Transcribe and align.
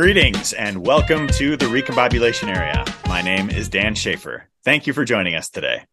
Greetings 0.00 0.54
and 0.54 0.86
welcome 0.86 1.28
to 1.28 1.58
the 1.58 1.66
Recombobulation 1.66 2.48
Area. 2.48 2.86
My 3.06 3.20
name 3.20 3.50
is 3.50 3.68
Dan 3.68 3.94
Shafer. 3.94 4.48
Thank 4.64 4.86
you 4.86 4.94
for 4.94 5.04
joining 5.04 5.34
us 5.34 5.50
today. 5.50 5.84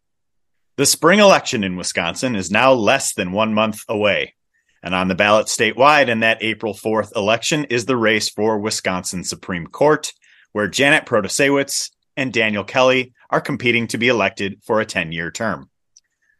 The 0.78 0.85
spring 0.85 1.19
election 1.19 1.62
in 1.62 1.76
Wisconsin 1.76 2.33
is 2.33 2.49
now 2.49 2.71
less 2.71 3.13
than 3.13 3.33
one 3.33 3.54
month 3.54 3.81
away. 3.89 4.33
And 4.81 4.96
on 4.96 5.09
the 5.09 5.15
ballot 5.15 5.47
statewide 5.47 6.07
in 6.07 6.21
that 6.21 6.42
April 6.42 6.74
4th 6.74 7.17
election 7.17 7.65
is 7.65 7.85
the 7.85 7.97
race 7.97 8.29
for 8.29 8.57
Wisconsin 8.57 9.25
Supreme 9.25 9.67
Court, 9.67 10.13
where 10.53 10.69
Janet 10.69 11.05
Protasiewicz 11.05 11.92
and 12.15 12.31
Daniel 12.31 12.63
Kelly 12.63 13.12
are 13.29 13.42
competing 13.42 13.87
to 13.87 13.97
be 13.97 14.08
elected 14.08 14.62
for 14.63 14.79
a 14.79 14.85
10 14.85 15.12
year 15.12 15.31
term. 15.31 15.69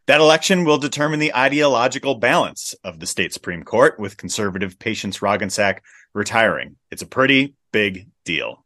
That 0.06 0.22
election 0.22 0.64
will 0.64 0.78
determine 0.78 1.20
the 1.20 1.36
ideological 1.36 2.16
balance 2.16 2.74
of 2.86 3.02
the 3.02 3.08
state 3.08 3.34
Supreme 3.34 3.64
Court, 3.64 4.00
with 4.00 4.16
conservative 4.16 4.80
Patience 4.80 5.20
Roggensack 5.20 5.80
retiring. 6.18 6.76
It's 6.92 7.04
a 7.04 7.08
pretty 7.08 7.54
big 7.72 8.08
deal. 8.26 8.66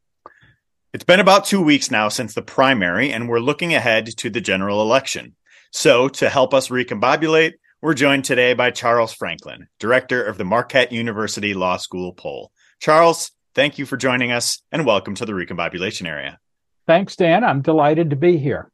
It's 0.94 1.04
been 1.04 1.20
about 1.20 1.46
two 1.46 1.62
weeks 1.62 1.92
now 1.92 2.10
since 2.10 2.34
the 2.34 2.42
primary, 2.42 3.12
and 3.14 3.30
we're 3.30 3.40
looking 3.40 3.74
ahead 3.74 4.08
to 4.18 4.30
the 4.30 4.42
general 4.42 4.82
election. 4.82 5.36
So, 5.72 6.10
to 6.10 6.30
help 6.30 6.54
us 6.54 6.70
recombobulate, 6.70 7.54
we're 7.82 7.94
joined 7.94 8.26
today 8.26 8.54
by 8.54 8.72
Charles 8.72 9.14
Franklin, 9.14 9.68
director 9.80 10.24
of 10.24 10.38
the 10.38 10.46
Marquette 10.46 10.92
University 10.92 11.54
Law 11.54 11.78
School 11.78 12.14
poll. 12.14 12.52
Charles, 12.80 13.32
thank 13.54 13.78
you 13.78 13.86
for 13.86 13.98
joining 13.98 14.32
us 14.32 14.62
and 14.72 14.86
welcome 14.86 15.16
to 15.16 15.26
the 15.26 15.34
recombobulation 15.34 16.08
area. 16.08 16.40
Thanks, 16.88 17.16
Dan. 17.16 17.44
I'm 17.44 17.62
delighted 17.62 18.10
to 18.10 18.16
be 18.16 18.38
here. 18.38 18.72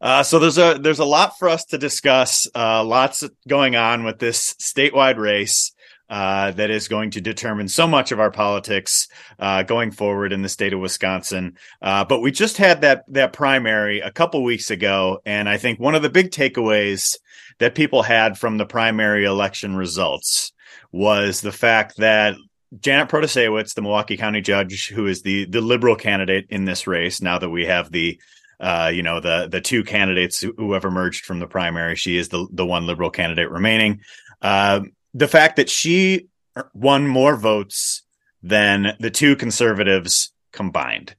Uh, 0.00 0.22
so 0.22 0.38
there's 0.38 0.58
a 0.58 0.78
there's 0.80 0.98
a 0.98 1.04
lot 1.04 1.38
for 1.38 1.48
us 1.48 1.64
to 1.66 1.78
discuss. 1.78 2.46
Uh, 2.54 2.84
lots 2.84 3.24
going 3.48 3.76
on 3.76 4.04
with 4.04 4.18
this 4.18 4.54
statewide 4.54 5.16
race 5.16 5.72
uh, 6.08 6.52
that 6.52 6.70
is 6.70 6.88
going 6.88 7.10
to 7.10 7.20
determine 7.20 7.68
so 7.68 7.86
much 7.86 8.12
of 8.12 8.20
our 8.20 8.30
politics 8.30 9.08
uh, 9.38 9.62
going 9.62 9.90
forward 9.90 10.32
in 10.32 10.42
the 10.42 10.48
state 10.48 10.72
of 10.72 10.80
Wisconsin. 10.80 11.56
Uh, 11.82 12.04
but 12.04 12.20
we 12.20 12.30
just 12.30 12.56
had 12.56 12.80
that 12.82 13.04
that 13.08 13.32
primary 13.32 14.00
a 14.00 14.12
couple 14.12 14.42
weeks 14.42 14.70
ago, 14.70 15.20
and 15.24 15.48
I 15.48 15.56
think 15.56 15.80
one 15.80 15.94
of 15.94 16.02
the 16.02 16.10
big 16.10 16.30
takeaways 16.30 17.16
that 17.58 17.74
people 17.74 18.02
had 18.02 18.38
from 18.38 18.58
the 18.58 18.66
primary 18.66 19.24
election 19.24 19.76
results 19.76 20.52
was 20.92 21.40
the 21.40 21.52
fact 21.52 21.96
that 21.98 22.36
Janet 22.80 23.08
Protasiewicz, 23.08 23.74
the 23.74 23.82
Milwaukee 23.82 24.16
County 24.16 24.40
judge, 24.40 24.88
who 24.88 25.06
is 25.06 25.22
the 25.22 25.46
the 25.46 25.60
liberal 25.60 25.96
candidate 25.96 26.46
in 26.50 26.64
this 26.64 26.86
race, 26.86 27.20
now 27.20 27.38
that 27.38 27.50
we 27.50 27.66
have 27.66 27.90
the 27.90 28.20
uh, 28.60 28.90
you 28.92 29.02
know 29.02 29.20
the 29.20 29.48
the 29.50 29.60
two 29.60 29.84
candidates 29.84 30.40
who 30.40 30.72
have 30.72 30.84
emerged 30.84 31.24
from 31.24 31.38
the 31.38 31.46
primary, 31.46 31.96
she 31.96 32.16
is 32.16 32.28
the 32.28 32.46
the 32.52 32.66
one 32.66 32.86
liberal 32.86 33.10
candidate 33.10 33.50
remaining. 33.50 34.00
Uh, 34.42 34.80
the 35.14 35.28
fact 35.28 35.56
that 35.56 35.70
she 35.70 36.28
won 36.74 37.06
more 37.06 37.36
votes 37.36 38.02
than 38.42 38.96
the 39.00 39.10
two 39.10 39.36
conservatives 39.36 40.32
combined. 40.52 41.14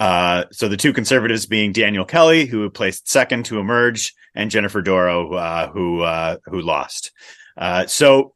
Uh, 0.00 0.44
so 0.50 0.68
the 0.68 0.76
two 0.76 0.92
conservatives 0.92 1.46
being 1.46 1.72
Daniel 1.72 2.04
Kelly, 2.04 2.46
who 2.46 2.68
placed 2.70 3.08
second 3.08 3.44
to 3.46 3.60
emerge, 3.60 4.14
and 4.34 4.50
Jennifer 4.50 4.82
Dorow, 4.82 5.34
uh, 5.34 5.68
who 5.68 6.00
uh, 6.00 6.38
who 6.46 6.60
lost. 6.60 7.12
Uh, 7.56 7.86
so 7.86 8.34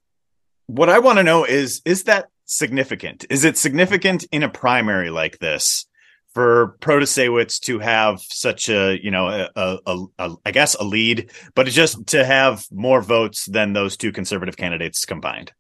what 0.67 0.89
I 0.89 0.99
want 0.99 1.19
to 1.19 1.25
know 1.25 1.45
is 1.45 1.83
is 1.85 2.05
that 2.05 2.27
significant? 2.45 3.25
Is 3.31 3.45
it 3.45 3.57
significant 3.57 4.25
in 4.31 4.43
a 4.43 4.49
primary 4.49 5.11
like 5.11 5.39
this 5.39 5.87
for 6.37 6.77
Protasiewicz 6.83 7.61
to 7.61 7.79
have 7.79 8.21
such 8.21 8.69
a, 8.69 9.03
you 9.03 9.11
know, 9.11 9.27
a, 9.27 9.49
a, 9.57 10.05
a, 10.19 10.35
I 10.45 10.51
guess 10.51 10.75
a 10.75 10.85
lead, 10.85 11.31
but 11.55 11.67
just 11.67 12.09
to 12.09 12.27
have 12.27 12.67
more 12.71 13.01
votes 13.01 13.47
than 13.47 13.73
those 13.73 13.97
two 13.97 14.13
conservative 14.13 14.59
candidates 14.59 15.07
combined? 15.07 15.55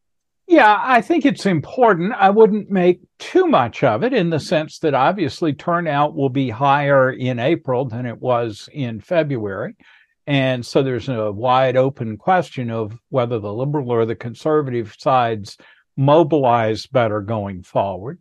Yeah, 0.47 0.79
I 0.79 1.01
think 1.01 1.25
it's 1.25 1.47
important. 1.47 2.13
I 2.13 2.29
wouldn't 2.29 2.71
make 2.71 3.01
too 3.19 3.47
much 3.47 3.83
of 3.85 4.05
it 4.05 4.13
in 4.13 4.29
the 4.29 4.39
sense 4.39 4.79
that 4.81 4.93
obviously 4.93 5.55
turnout 5.55 6.15
will 6.15 6.29
be 6.29 6.51
higher 6.51 7.11
in 7.11 7.39
April 7.39 7.87
than 7.87 8.05
it 8.05 8.21
was 8.21 8.69
in 8.71 9.01
February. 9.01 9.77
And 10.27 10.65
so 10.67 10.83
there's 10.83 11.09
a 11.09 11.33
wide 11.33 11.79
open 11.79 12.19
question 12.19 12.71
of 12.71 12.99
whether 13.09 13.39
the 13.39 13.51
liberal 13.51 13.91
or 13.91 14.05
the 14.05 14.15
conservative 14.15 14.95
sides 14.99 15.57
mobilize 15.97 16.87
better 16.87 17.23
going 17.23 17.63
forward. 17.63 18.19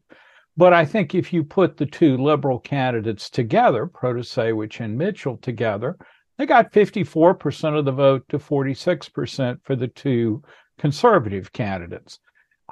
But 0.57 0.73
I 0.73 0.85
think 0.85 1.13
if 1.13 1.33
you 1.33 1.43
put 1.43 1.77
the 1.77 1.85
two 1.85 2.17
liberal 2.17 2.59
candidates 2.59 3.29
together, 3.29 3.87
Protasiewicz 3.87 4.79
and 4.79 4.97
Mitchell 4.97 5.37
together, 5.37 5.97
they 6.37 6.45
got 6.45 6.71
54% 6.71 7.77
of 7.77 7.85
the 7.85 7.91
vote 7.91 8.23
to 8.29 8.39
46% 8.39 9.57
for 9.63 9.75
the 9.75 9.87
two 9.87 10.43
conservative 10.77 11.51
candidates. 11.51 12.19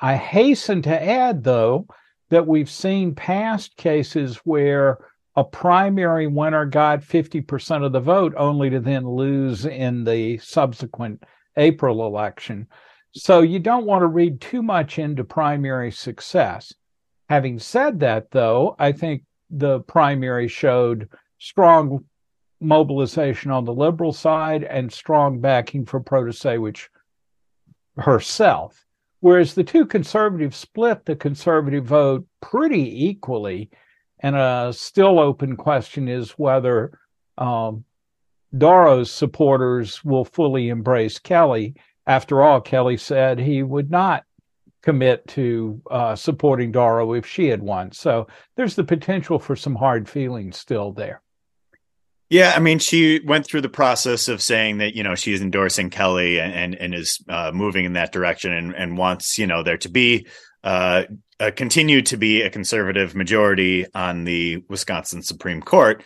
I 0.02 0.16
hasten 0.16 0.82
to 0.84 1.04
add, 1.04 1.44
though, 1.44 1.88
that 2.30 2.48
we've 2.48 2.70
seen 2.70 3.16
past 3.16 3.76
cases 3.76 4.38
where 4.44 4.98
a 5.36 5.44
primary 5.44 6.28
winner 6.28 6.66
got 6.66 7.02
50% 7.02 7.86
of 7.86 7.92
the 7.92 8.00
vote 8.00 8.34
only 8.38 8.70
to 8.70 8.80
then 8.80 9.08
lose 9.08 9.66
in 9.66 10.04
the 10.04 10.38
subsequent 10.38 11.24
April 11.58 12.06
election. 12.06 12.68
So 13.14 13.42
you 13.42 13.60
don't 13.60 13.86
want 13.86 14.02
to 14.04 14.08
read 14.08 14.42
too 14.42 14.64
much 14.64 15.00
into 15.00 15.24
primary 15.24 15.92
success. 15.92 16.74
Having 17.34 17.58
said 17.58 18.00
that, 18.02 18.30
though, 18.30 18.76
I 18.78 18.92
think 18.92 19.24
the 19.50 19.80
primary 19.80 20.48
showed 20.48 21.10
strong 21.40 22.06
mobilization 22.62 23.50
on 23.50 23.66
the 23.66 23.74
liberal 23.74 24.14
side 24.14 24.64
and 24.64 24.94
strong 24.94 25.42
backing 25.42 25.84
for 25.84 26.00
Protasiewicz 26.00 26.90
herself. 27.98 28.86
Whereas 29.22 29.56
the 29.56 29.64
two 29.64 29.88
conservatives 29.88 30.58
split 30.58 31.06
the 31.06 31.16
conservative 31.16 31.86
vote 31.86 32.28
pretty 32.40 33.08
equally. 33.08 33.72
And 34.20 34.36
a 34.36 34.72
still 34.72 35.20
open 35.20 35.58
question 35.58 36.08
is 36.08 36.38
whether 36.38 37.00
um, 37.40 37.84
Dorow's 38.56 39.10
supporters 39.10 40.06
will 40.06 40.24
fully 40.24 40.70
embrace 40.70 41.18
Kelly. 41.18 41.74
After 42.06 42.44
all, 42.44 42.62
Kelly 42.62 42.98
said 42.98 43.40
he 43.40 43.64
would 43.64 43.90
not 43.90 44.24
commit 44.84 45.26
to 45.30 45.82
uh, 45.90 46.16
supporting 46.16 46.72
Dorow 46.72 47.14
if 47.14 47.26
she 47.26 47.48
had 47.48 47.64
won. 47.64 47.92
So 47.92 48.28
there's 48.56 48.76
the 48.76 48.84
potential 48.84 49.40
for 49.40 49.56
some 49.56 49.76
hard 49.76 50.08
feelings 50.08 50.58
still 50.58 50.92
there. 50.92 51.22
Yeah, 52.30 52.54
I 52.56 52.60
mean, 52.60 52.80
she 52.80 53.20
went 53.26 53.46
through 53.46 53.62
the 53.62 53.70
process 53.70 54.28
of 54.28 54.42
saying 54.42 54.80
that 54.80 54.96
you 54.96 55.04
know 55.04 55.16
she's 55.16 55.42
endorsing 55.42 55.90
Kelly 55.90 56.40
and 56.40 56.54
and, 56.54 56.76
and 56.76 56.96
is 56.96 57.24
uh, 57.30 57.52
moving 57.54 57.86
in 57.86 57.94
that 57.94 58.12
direction 58.12 58.52
and, 58.52 58.76
and 58.76 58.98
wants 58.98 59.38
you 59.38 59.48
know 59.48 59.64
there 59.64 59.78
to 59.78 59.90
be 59.90 60.28
uh, 60.64 61.04
continue 61.56 62.02
to 62.02 62.18
be 62.18 62.42
a 62.42 62.50
conservative 62.50 63.16
majority 63.16 63.86
on 63.94 64.24
the 64.24 64.64
Wisconsin 64.70 65.22
Supreme 65.22 65.62
Court. 65.62 66.04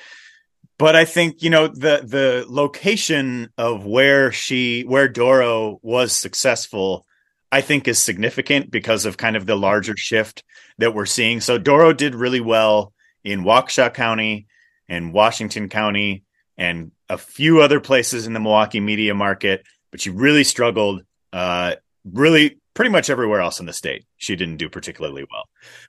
But 0.78 0.96
I 0.96 1.06
think 1.06 1.42
you 1.42 1.50
know 1.50 1.68
the 1.68 2.04
the 2.06 2.46
location 2.48 3.50
of 3.58 3.86
where 3.86 4.32
she 4.32 4.82
where 4.82 5.08
Dorow 5.08 5.80
was 5.82 6.12
successful 6.12 7.07
I 7.52 7.62
think 7.62 7.88
is 7.88 8.02
significant 8.02 8.72
because 8.72 9.06
of 9.06 9.18
kind 9.18 9.36
of 9.36 9.46
the 9.46 9.56
larger 9.56 9.96
shift 9.96 10.44
that 10.78 10.94
we're 10.94 11.06
seeing. 11.06 11.42
So 11.42 11.58
Dorow 11.58 11.94
did 11.94 12.16
really 12.16 12.42
well 12.42 12.94
in 13.24 13.44
Waukesha 13.44 13.94
County 13.94 14.48
and 14.90 15.14
Washington 15.14 15.70
County 15.70 16.24
and 16.58 16.92
a 17.10 17.18
few 17.18 17.62
other 17.62 17.80
places 17.80 18.28
in 18.28 18.34
the 18.34 18.40
Milwaukee 18.40 18.80
media 18.80 19.14
market, 19.14 19.64
but 19.92 20.02
she 20.02 20.10
really 20.10 20.44
struggled 20.44 21.04
uh, 21.32 21.76
really 22.04 22.60
pretty 22.74 22.92
much 22.92 23.10
everywhere 23.10 23.42
else 23.42 23.60
in 23.60 23.66
the 23.66 23.74
state. 23.74 24.06
She 24.18 24.36
didn't 24.36 24.58
do 24.58 24.70
particularly 24.70 25.26
well. 25.32 25.46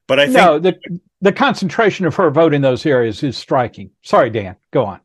But 0.07 0.21
I 0.21 0.25
think 0.25 0.37
No, 0.37 0.59
the 0.59 0.79
the 1.21 1.33
concentration 1.33 2.07
of 2.07 2.15
her 2.17 2.31
vote 2.31 2.55
in 2.55 2.63
those 2.63 2.87
areas 2.87 3.23
is 3.23 3.37
striking. 3.37 3.91
Sorry, 4.03 4.31
Dan. 4.31 4.57
Go 4.71 4.85
on. 4.85 5.01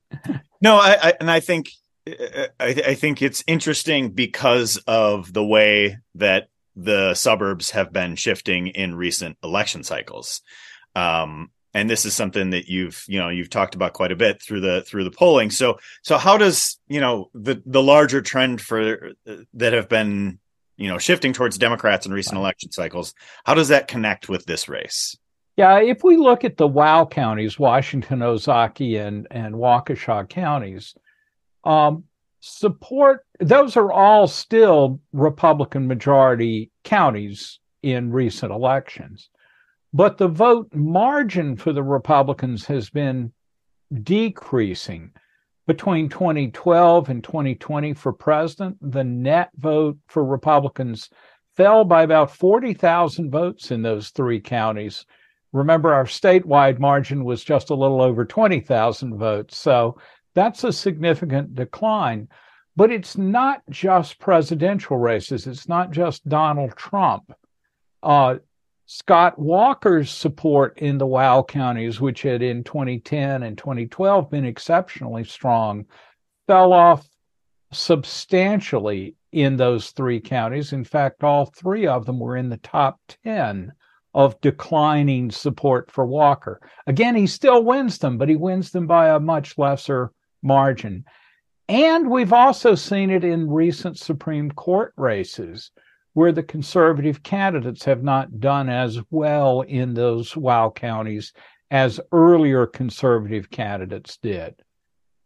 no, 0.61 0.75
I, 0.75 0.97
I 1.01 1.13
and 1.19 1.29
I 1.29 1.39
think 1.39 1.71
I, 2.05 2.49
I, 2.59 2.95
think 2.95 3.21
it's 3.21 3.43
interesting 3.47 4.11
because 4.11 4.77
of 4.87 5.31
the 5.31 5.43
way 5.43 5.99
that 6.15 6.49
the 6.75 7.13
suburbs 7.13 7.71
have 7.71 7.93
been 7.93 8.15
shifting 8.15 8.67
in 8.67 8.95
recent 8.95 9.37
election 9.43 9.83
cycles. 9.83 10.41
Um, 10.95 11.51
and 11.73 11.89
this 11.89 12.05
is 12.05 12.13
something 12.13 12.51
that 12.51 12.67
you've 12.67 13.03
you 13.07 13.19
know 13.19 13.29
you've 13.29 13.49
talked 13.49 13.75
about 13.75 13.93
quite 13.93 14.11
a 14.11 14.15
bit 14.15 14.41
through 14.41 14.61
the 14.61 14.81
through 14.81 15.05
the 15.05 15.11
polling. 15.11 15.49
So 15.49 15.79
so 16.03 16.17
how 16.17 16.37
does 16.37 16.79
you 16.87 16.99
know 16.99 17.29
the 17.33 17.61
the 17.65 17.81
larger 17.81 18.21
trend 18.21 18.61
for 18.61 19.11
that 19.53 19.73
have 19.73 19.89
been 19.89 20.39
you 20.77 20.89
know 20.89 20.97
shifting 20.97 21.33
towards 21.33 21.57
Democrats 21.57 22.05
in 22.05 22.11
recent 22.11 22.37
election 22.37 22.71
cycles? 22.71 23.13
How 23.43 23.53
does 23.53 23.69
that 23.69 23.87
connect 23.87 24.29
with 24.29 24.45
this 24.45 24.69
race? 24.69 25.17
Yeah, 25.55 25.79
if 25.79 26.03
we 26.03 26.17
look 26.17 26.43
at 26.43 26.57
the 26.57 26.67
WOW 26.67 27.05
counties, 27.05 27.59
Washington, 27.59 28.19
Ozaukee, 28.19 28.99
and 28.99 29.27
and 29.31 29.55
Waukesha 29.55 30.29
counties, 30.29 30.95
um, 31.63 32.03
support 32.39 33.25
those 33.39 33.77
are 33.77 33.91
all 33.91 34.27
still 34.27 34.99
republican 35.13 35.87
majority 35.87 36.69
counties 36.83 37.59
in 37.83 38.11
recent 38.11 38.51
elections. 38.51 39.29
But 39.93 40.17
the 40.17 40.27
vote 40.27 40.73
margin 40.73 41.55
for 41.55 41.71
the 41.71 41.83
republicans 41.83 42.65
has 42.65 42.89
been 42.89 43.31
decreasing. 44.01 45.11
Between 45.67 46.09
2012 46.09 47.09
and 47.09 47.23
2020 47.23 47.93
for 47.93 48.11
president 48.11 48.77
the 48.81 49.03
net 49.03 49.49
vote 49.55 49.97
for 50.07 50.25
republicans 50.25 51.09
fell 51.55 51.85
by 51.85 52.03
about 52.03 52.31
40,000 52.31 53.31
votes 53.31 53.71
in 53.71 53.81
those 53.81 54.09
three 54.09 54.39
counties. 54.41 55.05
Remember, 55.51 55.93
our 55.93 56.05
statewide 56.05 56.79
margin 56.79 57.23
was 57.23 57.43
just 57.43 57.69
a 57.69 57.75
little 57.75 58.01
over 58.01 58.25
20,000 58.25 59.17
votes. 59.17 59.55
So 59.55 59.97
that's 60.33 60.63
a 60.63 60.73
significant 60.73 61.55
decline. 61.55 62.27
But 62.75 62.91
it's 62.91 63.17
not 63.17 63.61
just 63.69 64.19
presidential 64.19 64.97
races, 64.97 65.45
it's 65.45 65.67
not 65.67 65.91
just 65.91 66.27
Donald 66.27 66.75
Trump. 66.75 67.31
Uh, 68.01 68.37
Scott 68.85 69.39
Walker's 69.39 70.09
support 70.09 70.77
in 70.79 70.97
the 70.97 71.05
WOW 71.05 71.43
counties, 71.43 72.01
which 72.01 72.23
had 72.23 72.41
in 72.41 72.63
2010 72.63 73.43
and 73.43 73.57
2012 73.57 74.29
been 74.29 74.45
exceptionally 74.45 75.23
strong, 75.23 75.85
fell 76.47 76.73
off 76.73 77.07
substantially 77.71 79.15
in 79.31 79.55
those 79.55 79.91
three 79.91 80.19
counties. 80.19 80.73
In 80.73 80.83
fact, 80.83 81.23
all 81.23 81.45
three 81.45 81.87
of 81.87 82.05
them 82.05 82.19
were 82.19 82.37
in 82.37 82.49
the 82.49 82.57
top 82.57 82.99
10 83.23 83.71
of 84.13 84.39
declining 84.41 85.31
support 85.31 85.89
for 85.89 86.05
Walker. 86.05 86.61
Again, 86.85 87.15
he 87.15 87.25
still 87.25 87.63
wins 87.63 87.97
them, 87.97 88.17
but 88.17 88.29
he 88.29 88.35
wins 88.35 88.71
them 88.71 88.85
by 88.85 89.09
a 89.09 89.19
much 89.19 89.57
lesser 89.57 90.11
margin. 90.43 91.05
And 91.69 92.09
we've 92.09 92.33
also 92.33 92.75
seen 92.75 93.09
it 93.09 93.23
in 93.23 93.49
recent 93.49 93.97
Supreme 93.97 94.51
Court 94.51 94.93
races 94.97 95.71
where 96.13 96.31
the 96.31 96.43
conservative 96.43 97.23
candidates 97.23 97.83
have 97.85 98.03
not 98.03 98.39
done 98.39 98.69
as 98.69 98.99
well 99.09 99.61
in 99.61 99.93
those 99.93 100.35
WOW 100.35 100.71
counties 100.71 101.33
as 101.71 101.99
earlier 102.11 102.67
conservative 102.67 103.49
candidates 103.49 104.17
did. 104.17 104.53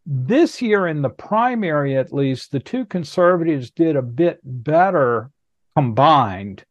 This 0.05 0.61
year, 0.61 0.87
in 0.87 1.01
the 1.01 1.09
primary 1.09 1.97
at 1.97 2.13
least, 2.13 2.51
the 2.51 2.61
two 2.61 2.85
conservatives 2.85 3.69
did 3.71 3.97
a 3.97 4.01
bit 4.01 4.39
better 4.43 5.29
combined 5.75 6.63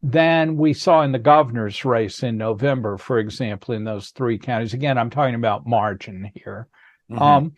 than 0.00 0.56
we 0.56 0.72
saw 0.72 1.02
in 1.02 1.10
the 1.10 1.18
governor's 1.18 1.84
race 1.84 2.22
in 2.22 2.36
November, 2.36 2.96
for 2.96 3.18
example, 3.18 3.74
in 3.74 3.82
those 3.82 4.10
three 4.10 4.38
counties. 4.38 4.74
Again, 4.74 4.98
I'm 4.98 5.10
talking 5.10 5.34
about 5.34 5.66
margin 5.66 6.30
here. 6.34 6.68
Mm-hmm. 7.10 7.22
Um, 7.22 7.52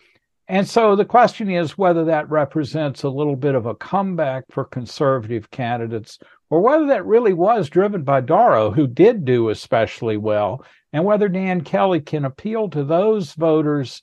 and 0.49 0.67
so 0.67 0.97
the 0.97 1.05
question 1.05 1.51
is 1.51 1.77
whether 1.77 2.05
that 2.07 2.31
represents 2.31 3.03
a 3.03 3.09
little 3.09 3.37
bit 3.37 3.55
of 3.55 3.67
a 3.67 3.75
comeback 3.75 4.45
for 4.51 4.65
conservative 4.65 5.51
candidates 5.51 6.19
or 6.51 6.61
whether 6.61 6.87
that 6.87 7.05
really 7.05 7.35
was 7.35 7.69
driven 7.69 8.03
by 8.03 8.21
Dorow, 8.21 8.71
who 8.71 8.87
did 8.87 9.25
do 9.25 9.51
especially 9.51 10.17
well, 10.17 10.65
and 10.93 11.05
whether 11.05 11.29
Dan 11.29 11.61
Kelly 11.61 12.01
can 12.01 12.25
appeal 12.25 12.71
to 12.71 12.83
those 12.83 13.35
voters 13.35 14.03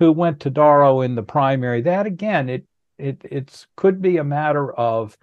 who 0.00 0.10
went 0.12 0.40
to 0.40 0.50
Dorow 0.50 1.02
in 1.02 1.14
the 1.14 1.22
primary. 1.22 1.80
That 1.82 2.06
again, 2.06 2.48
it 2.48 2.64
it 2.98 3.22
it's 3.24 3.66
could 3.76 4.02
be 4.02 4.16
a 4.16 4.24
matter 4.24 4.72
of 4.72 5.16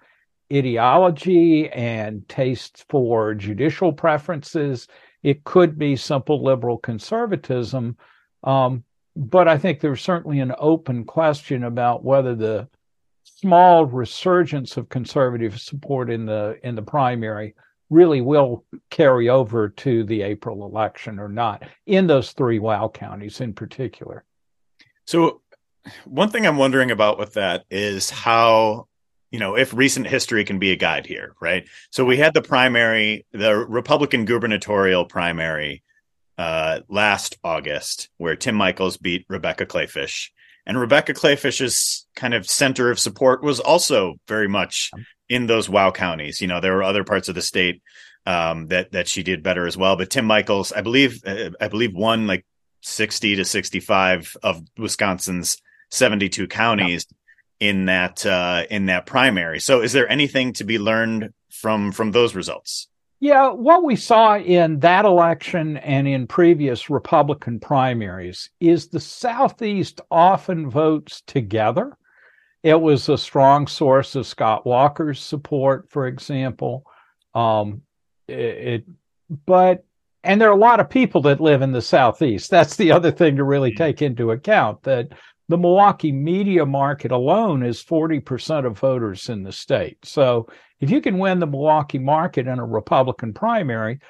ideology 0.52 1.68
and 1.70 2.26
taste 2.28 2.84
for 2.88 3.34
judicial 3.34 3.92
preferences. 3.92 4.88
It 5.22 5.44
could 5.44 5.78
be 5.78 5.96
simple 5.96 6.42
liberal 6.42 6.78
conservatism. 6.78 7.96
Um, 8.44 8.84
but 9.16 9.48
I 9.48 9.56
think 9.56 9.80
there's 9.80 10.02
certainly 10.02 10.40
an 10.40 10.52
open 10.58 11.04
question 11.04 11.64
about 11.64 12.04
whether 12.04 12.34
the 12.34 12.68
small 13.24 13.86
resurgence 13.86 14.76
of 14.76 14.88
conservative 14.88 15.58
support 15.58 16.10
in 16.10 16.26
the 16.26 16.58
in 16.62 16.74
the 16.74 16.82
primary 16.82 17.54
really 17.88 18.20
will 18.20 18.64
carry 18.90 19.28
over 19.28 19.68
to 19.68 20.04
the 20.04 20.22
April 20.22 20.64
election 20.66 21.18
or 21.18 21.28
not 21.28 21.62
in 21.86 22.06
those 22.06 22.32
three 22.32 22.58
WOW 22.58 22.88
counties 22.88 23.40
in 23.40 23.52
particular. 23.52 24.24
So 25.06 25.40
one 26.04 26.30
thing 26.30 26.46
I'm 26.46 26.56
wondering 26.56 26.90
about 26.90 27.18
with 27.18 27.34
that 27.34 27.64
is 27.70 28.10
how 28.10 28.88
you 29.30 29.38
know 29.38 29.56
if 29.56 29.72
recent 29.72 30.06
history 30.06 30.44
can 30.44 30.58
be 30.58 30.72
a 30.72 30.76
guide 30.76 31.06
here, 31.06 31.34
right? 31.40 31.66
So 31.90 32.04
we 32.04 32.18
had 32.18 32.34
the 32.34 32.42
primary, 32.42 33.24
the 33.32 33.56
Republican 33.56 34.26
gubernatorial 34.26 35.06
primary 35.06 35.82
uh, 36.38 36.80
last 36.88 37.38
August, 37.42 38.08
where 38.18 38.36
Tim 38.36 38.56
Michels 38.56 38.96
beat 38.96 39.26
Rebecca 39.28 39.66
Kleefisch. 39.66 40.30
And 40.66 40.78
Rebecca 40.78 41.14
Kleefisch's 41.14 42.06
kind 42.16 42.34
of 42.34 42.48
center 42.48 42.90
of 42.90 42.98
support 42.98 43.42
was 43.42 43.60
also 43.60 44.16
very 44.26 44.48
much 44.48 44.90
in 45.28 45.46
those 45.46 45.68
wow 45.68 45.90
counties. 45.92 46.40
You 46.40 46.48
know, 46.48 46.60
there 46.60 46.74
were 46.74 46.82
other 46.82 47.04
parts 47.04 47.28
of 47.28 47.34
the 47.34 47.42
state 47.42 47.82
um, 48.26 48.66
that 48.68 48.92
that 48.92 49.08
she 49.08 49.22
did 49.22 49.42
better 49.42 49.66
as 49.66 49.76
well. 49.76 49.96
But 49.96 50.10
Tim 50.10 50.26
Michels, 50.26 50.72
I 50.72 50.80
believe, 50.80 51.22
uh, 51.24 51.50
I 51.60 51.68
believe 51.68 51.94
won 51.94 52.26
like 52.26 52.44
sixty 52.82 53.36
to 53.36 53.44
sixty-five 53.44 54.36
of 54.42 54.60
Wisconsin's 54.76 55.58
seventy-two 55.90 56.48
counties 56.48 57.06
yeah. 57.60 57.68
in 57.68 57.84
that 57.86 58.26
uh, 58.26 58.64
in 58.68 58.86
that 58.86 59.06
primary. 59.06 59.60
So, 59.60 59.82
is 59.82 59.92
there 59.92 60.10
anything 60.10 60.52
to 60.54 60.64
be 60.64 60.78
learned 60.78 61.32
from 61.50 61.92
from 61.92 62.10
those 62.10 62.34
results? 62.34 62.88
Yeah, 63.18 63.48
what 63.48 63.82
we 63.82 63.96
saw 63.96 64.36
in 64.36 64.80
that 64.80 65.06
election 65.06 65.78
and 65.78 66.06
in 66.06 66.26
previous 66.26 66.90
Republican 66.90 67.60
primaries 67.60 68.50
is 68.60 68.88
the 68.88 69.00
Southeast 69.00 70.02
often 70.10 70.68
votes 70.68 71.22
together. 71.26 71.96
It 72.62 72.78
was 72.78 73.08
a 73.08 73.16
strong 73.16 73.68
source 73.68 74.16
of 74.16 74.26
Scott 74.26 74.66
Walker's 74.66 75.20
support, 75.20 75.88
for 75.88 76.06
example. 76.06 76.84
Um, 77.34 77.82
it, 78.28 78.34
it, 78.34 78.84
but 79.46 79.84
and 80.22 80.40
there 80.40 80.48
are 80.50 80.56
a 80.56 80.60
lot 80.60 80.80
of 80.80 80.90
people 80.90 81.22
that 81.22 81.40
live 81.40 81.62
in 81.62 81.72
the 81.72 81.80
Southeast. 81.80 82.50
That's 82.50 82.76
the 82.76 82.90
other 82.90 83.12
thing 83.12 83.36
to 83.36 83.44
really 83.44 83.70
mm-hmm. 83.70 83.82
take 83.82 84.02
into 84.02 84.32
account 84.32 84.82
that 84.82 85.08
the 85.48 85.56
Milwaukee 85.56 86.12
media 86.12 86.66
market 86.66 87.12
alone 87.12 87.62
is 87.62 87.82
40% 87.82 88.66
of 88.66 88.78
voters 88.78 89.28
in 89.28 89.44
the 89.44 89.52
state. 89.52 89.98
So 90.04 90.48
if 90.80 90.90
you 90.90 91.00
can 91.00 91.18
win 91.18 91.40
the 91.40 91.46
Milwaukee 91.46 91.98
market 91.98 92.46
in 92.46 92.58
a 92.58 92.64
Republican 92.64 93.32
primary, 93.32 94.00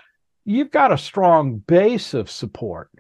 you've 0.45 0.71
got 0.71 0.93
a 0.93 0.99
strong 0.99 1.59
base 1.59 2.15
of 2.15 2.31
support. 2.31 2.91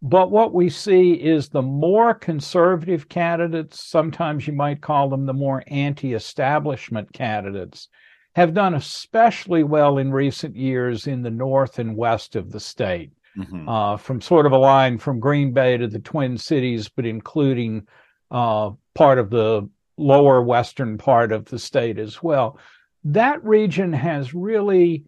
But 0.00 0.30
what 0.30 0.52
we 0.52 0.68
see 0.68 1.12
is 1.12 1.48
the 1.48 1.62
more 1.62 2.12
conservative 2.12 3.08
candidates, 3.08 3.84
sometimes 3.84 4.46
you 4.46 4.52
might 4.52 4.80
call 4.80 5.08
them 5.08 5.26
the 5.26 5.32
more 5.32 5.62
anti 5.68 6.14
establishment 6.14 7.12
candidates, 7.12 7.88
have 8.34 8.54
done 8.54 8.74
especially 8.74 9.62
well 9.62 9.98
in 9.98 10.10
recent 10.10 10.56
years 10.56 11.06
in 11.06 11.22
the 11.22 11.30
north 11.30 11.78
and 11.78 11.96
west 11.96 12.34
of 12.34 12.50
the 12.50 12.60
state. 12.60 13.12
Mm-hmm. 13.38 13.66
Uh, 13.66 13.96
from 13.96 14.20
sort 14.20 14.44
of 14.44 14.52
a 14.52 14.58
line 14.58 14.98
from 14.98 15.18
Green 15.18 15.52
Bay 15.52 15.78
to 15.78 15.88
the 15.88 16.00
Twin 16.00 16.36
Cities, 16.36 16.90
but 16.90 17.06
including 17.06 17.86
uh, 18.30 18.72
part 18.94 19.18
of 19.18 19.30
the 19.30 19.66
lower 19.96 20.42
western 20.42 20.98
part 20.98 21.32
of 21.32 21.46
the 21.46 21.58
state 21.58 21.98
as 21.98 22.22
well 22.22 22.58
that 23.04 23.44
region 23.44 23.92
has 23.92 24.34
really 24.34 25.04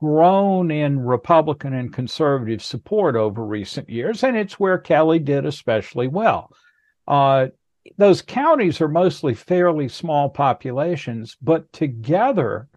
grown 0.00 0.70
in 0.70 0.98
Republican 0.98 1.74
and 1.74 1.92
conservative 1.92 2.62
support 2.62 3.14
over 3.14 3.44
recent 3.44 3.88
years, 3.88 4.24
and 4.24 4.36
it's 4.36 4.58
where 4.58 4.78
Kelly 4.78 5.18
did 5.18 5.46
especially 5.46 6.08
well. 6.08 6.50
Uh, 7.06 7.46
those 7.98 8.22
counties 8.22 8.80
are 8.80 8.88
mostly 8.88 9.34
fairly 9.34 9.88
small 9.88 10.28
populations, 10.28 11.36
but 11.40 11.72
together, 11.72 12.68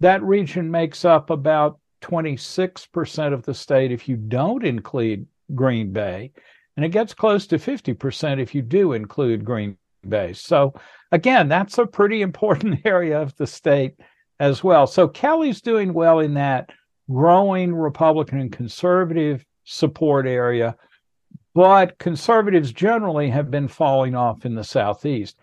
that 0.00 0.22
region 0.22 0.70
makes 0.70 1.04
up 1.04 1.30
about 1.30 1.78
26% 2.02 3.32
of 3.32 3.42
the 3.44 3.54
state 3.54 3.90
if 3.90 4.08
you 4.08 4.16
don't 4.16 4.64
include 4.64 5.26
Green 5.54 5.92
Bay, 5.92 6.32
and 6.76 6.84
it 6.84 6.90
gets 6.90 7.14
close 7.14 7.46
to 7.46 7.56
50% 7.56 8.40
if 8.40 8.54
you 8.54 8.62
do 8.62 8.92
include 8.92 9.44
Green 9.44 9.76
Bay. 10.08 10.32
So, 10.32 10.74
again, 11.12 11.48
that's 11.48 11.78
a 11.78 11.86
pretty 11.86 12.22
important 12.22 12.80
area 12.84 13.20
of 13.20 13.36
the 13.36 13.46
state 13.46 13.94
as 14.40 14.62
well. 14.62 14.86
So 14.86 15.08
Kelly's 15.08 15.60
doing 15.60 15.94
well 15.94 16.20
in 16.20 16.34
that 16.34 16.70
growing 17.10 17.74
Republican 17.74 18.40
and 18.40 18.52
conservative 18.52 19.44
support 19.64 20.26
area, 20.26 20.76
but 21.54 21.98
conservatives 21.98 22.72
generally 22.72 23.30
have 23.30 23.50
been 23.50 23.68
falling 23.68 24.14
off 24.14 24.44
in 24.44 24.54
the 24.54 24.64
Southeast. 24.64 25.38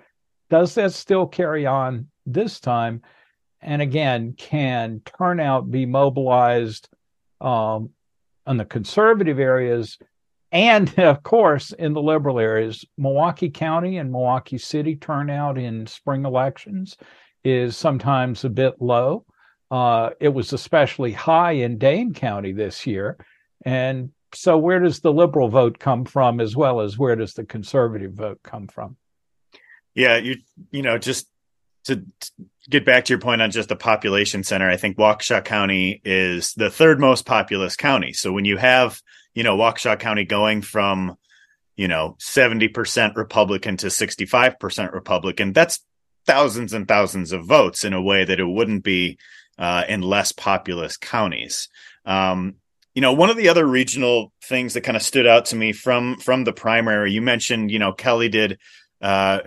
Does 0.50 0.75
that 0.75 0.93
still 0.93 1.25
carry 1.25 1.65
on 1.65 2.08
this 2.25 2.60
time? 2.60 3.01
And 3.62 3.82
again, 3.82 4.34
can 4.38 5.01
turnout 5.05 5.72
be 5.72 5.86
mobilized 5.86 6.89
um, 7.41 7.89
on 8.46 8.58
the 8.58 8.65
conservative 8.65 9.39
areas 9.39 9.98
and 10.53 10.98
of 11.00 11.24
course, 11.24 11.72
in 11.72 11.93
the 11.93 12.01
liberal 12.01 12.39
areas, 12.39 12.86
Milwaukee 12.98 13.50
County 13.50 13.98
and 13.98 14.12
Milwaukee 14.12 14.60
City 14.60 14.95
turnout 14.95 15.57
in 15.57 15.88
spring 15.88 16.25
elections 16.25 16.95
is 17.43 17.75
sometimes 17.75 18.45
a 18.45 18.50
bit 18.50 18.75
low. 18.79 19.25
Uh, 19.69 20.12
it 20.22 20.29
was 20.29 20.53
especially 20.53 21.12
high 21.12 21.53
in 21.53 21.79
Dane 21.79 22.13
County 22.13 22.53
this 22.53 22.86
year. 22.86 23.17
And 23.65 24.12
so, 24.36 24.57
where 24.57 24.79
does 24.79 25.00
the 25.00 25.12
liberal 25.12 25.50
vote 25.50 25.79
come 25.79 26.05
from, 26.05 26.39
as 26.39 26.55
well 26.55 26.81
as 26.81 26.98
where 26.98 27.15
does 27.15 27.33
the 27.33 27.45
conservative 27.45 28.13
vote 28.13 28.39
come 28.43 28.67
from? 28.67 28.95
Yeah, 29.95 30.17
you 30.17 30.38
you 30.72 30.83
know 30.83 30.98
just 30.98 31.27
to, 31.86 31.98
to 31.98 32.31
get 32.69 32.86
back 32.86 33.05
to 33.05 33.13
your 33.13 33.19
point 33.19 33.41
on 33.41 33.51
just 33.51 33.69
the 33.69 33.75
population 33.75 34.43
center, 34.43 34.69
I 34.69 34.77
think 34.77 34.98
Waukesha 34.98 35.43
County 35.43 36.01
is 36.05 36.53
the 36.53 36.69
third 36.69 37.00
most 37.00 37.25
populous 37.25 37.75
county. 37.75 38.13
So 38.13 38.31
when 38.31 38.45
you 38.45 38.57
have 38.57 39.01
you 39.33 39.43
know 39.43 39.57
Waukesha 39.57 39.99
County 39.99 40.25
going 40.25 40.61
from 40.61 41.17
you 41.75 41.87
know 41.87 42.15
70% 42.19 43.15
Republican 43.15 43.77
to 43.77 43.87
65% 43.87 44.93
Republican, 44.93 45.53
that's 45.53 45.79
thousands 46.25 46.73
and 46.73 46.87
thousands 46.87 47.31
of 47.31 47.45
votes 47.45 47.83
in 47.83 47.93
a 47.93 48.01
way 48.01 48.23
that 48.23 48.39
it 48.39 48.45
wouldn't 48.45 48.83
be 48.83 49.17
uh, 49.57 49.83
in 49.87 50.01
less 50.01 50.31
populous 50.31 50.97
counties. 50.97 51.67
Um, 52.05 52.55
you 52.95 53.01
know, 53.01 53.13
one 53.13 53.29
of 53.29 53.37
the 53.37 53.49
other 53.49 53.65
regional 53.65 54.31
things 54.43 54.73
that 54.73 54.81
kind 54.81 54.95
of 54.95 55.01
stood 55.01 55.25
out 55.25 55.45
to 55.45 55.55
me 55.55 55.73
from 55.73 56.17
from 56.17 56.43
the 56.43 56.53
primary, 56.53 57.11
you 57.11 57.21
mentioned, 57.21 57.71
you 57.71 57.79
know, 57.79 57.91
Kelly 57.91 58.29
did 58.29 58.59
uh, 59.01 59.39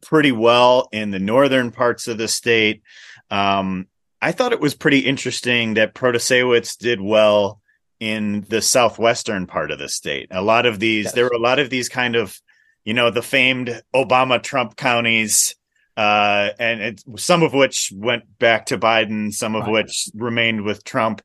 pretty 0.00 0.32
well 0.32 0.88
in 0.90 1.10
the 1.10 1.18
northern 1.18 1.70
parts 1.70 2.08
of 2.08 2.18
the 2.18 2.28
state. 2.28 2.82
Um, 3.30 3.88
I 4.22 4.32
thought 4.32 4.52
it 4.52 4.60
was 4.60 4.74
pretty 4.74 5.00
interesting 5.00 5.74
that 5.74 5.94
Protasiewicz 5.94 6.78
did 6.78 7.00
well 7.00 7.60
in 8.00 8.44
the 8.48 8.60
southwestern 8.60 9.46
part 9.46 9.70
of 9.70 9.78
the 9.78 9.88
state. 9.88 10.28
A 10.30 10.42
lot 10.42 10.66
of 10.66 10.78
these, 10.80 11.04
yes. 11.04 11.12
there 11.14 11.24
were 11.24 11.36
a 11.36 11.40
lot 11.40 11.58
of 11.58 11.70
these 11.70 11.88
kind 11.88 12.16
of, 12.16 12.38
you 12.84 12.94
know, 12.94 13.10
the 13.10 13.22
famed 13.22 13.82
Obama 13.94 14.42
Trump 14.42 14.76
counties, 14.76 15.54
uh, 15.96 16.50
and 16.58 16.80
it, 16.80 17.02
some 17.16 17.42
of 17.42 17.54
which 17.54 17.92
went 17.94 18.38
back 18.38 18.66
to 18.66 18.78
Biden, 18.78 19.32
some 19.32 19.54
of 19.54 19.62
right. 19.62 19.72
which 19.72 20.08
remained 20.14 20.62
with 20.62 20.84
Trump. 20.84 21.22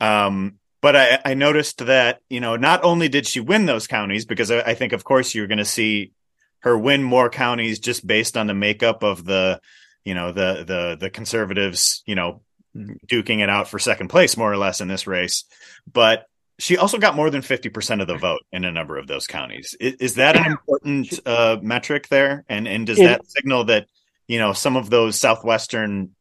Um, 0.00 0.58
but 0.80 0.96
I, 0.96 1.18
I, 1.24 1.34
noticed 1.34 1.86
that, 1.86 2.20
you 2.28 2.40
know, 2.40 2.56
not 2.56 2.84
only 2.84 3.08
did 3.08 3.26
she 3.26 3.40
win 3.40 3.66
those 3.66 3.86
counties, 3.86 4.26
because 4.26 4.50
I, 4.50 4.60
I 4.60 4.74
think, 4.74 4.92
of 4.92 5.02
course, 5.02 5.34
you're 5.34 5.46
going 5.46 5.58
to 5.58 5.64
see 5.64 6.12
her 6.60 6.76
win 6.76 7.02
more 7.02 7.28
counties 7.28 7.78
just 7.78 8.06
based 8.06 8.36
on 8.36 8.46
the 8.46 8.54
makeup 8.54 9.02
of 9.02 9.24
the, 9.24 9.60
you 10.04 10.14
know, 10.14 10.32
the 10.32 10.64
the 10.66 10.96
the 11.00 11.10
conservatives, 11.10 12.02
you 12.06 12.14
know, 12.14 12.42
duking 12.74 13.40
it 13.40 13.48
out 13.48 13.68
for 13.68 13.78
second 13.78 14.08
place 14.08 14.36
more 14.36 14.52
or 14.52 14.56
less 14.56 14.80
in 14.80 14.88
this 14.88 15.06
race. 15.06 15.44
But 15.90 16.26
she 16.58 16.76
also 16.76 16.98
got 16.98 17.16
more 17.16 17.30
than 17.30 17.42
50% 17.42 18.00
of 18.00 18.06
the 18.06 18.16
vote 18.16 18.42
in 18.52 18.64
a 18.64 18.72
number 18.72 18.96
of 18.96 19.06
those 19.06 19.26
counties. 19.26 19.76
Is, 19.80 19.94
is 19.94 20.14
that 20.16 20.36
an 20.36 20.46
important 20.46 21.18
uh, 21.26 21.58
metric 21.62 22.08
there? 22.08 22.44
And 22.48 22.68
and 22.68 22.86
does 22.86 22.98
that 22.98 23.26
signal 23.26 23.64
that, 23.64 23.86
you 24.28 24.38
know, 24.38 24.52
some 24.52 24.76
of 24.76 24.90
those 24.90 25.18
southwestern 25.18 26.14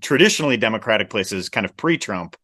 traditionally 0.00 0.56
democratic 0.56 1.10
places 1.10 1.48
kind 1.48 1.66
of 1.66 1.76
pre-Trump 1.76 2.36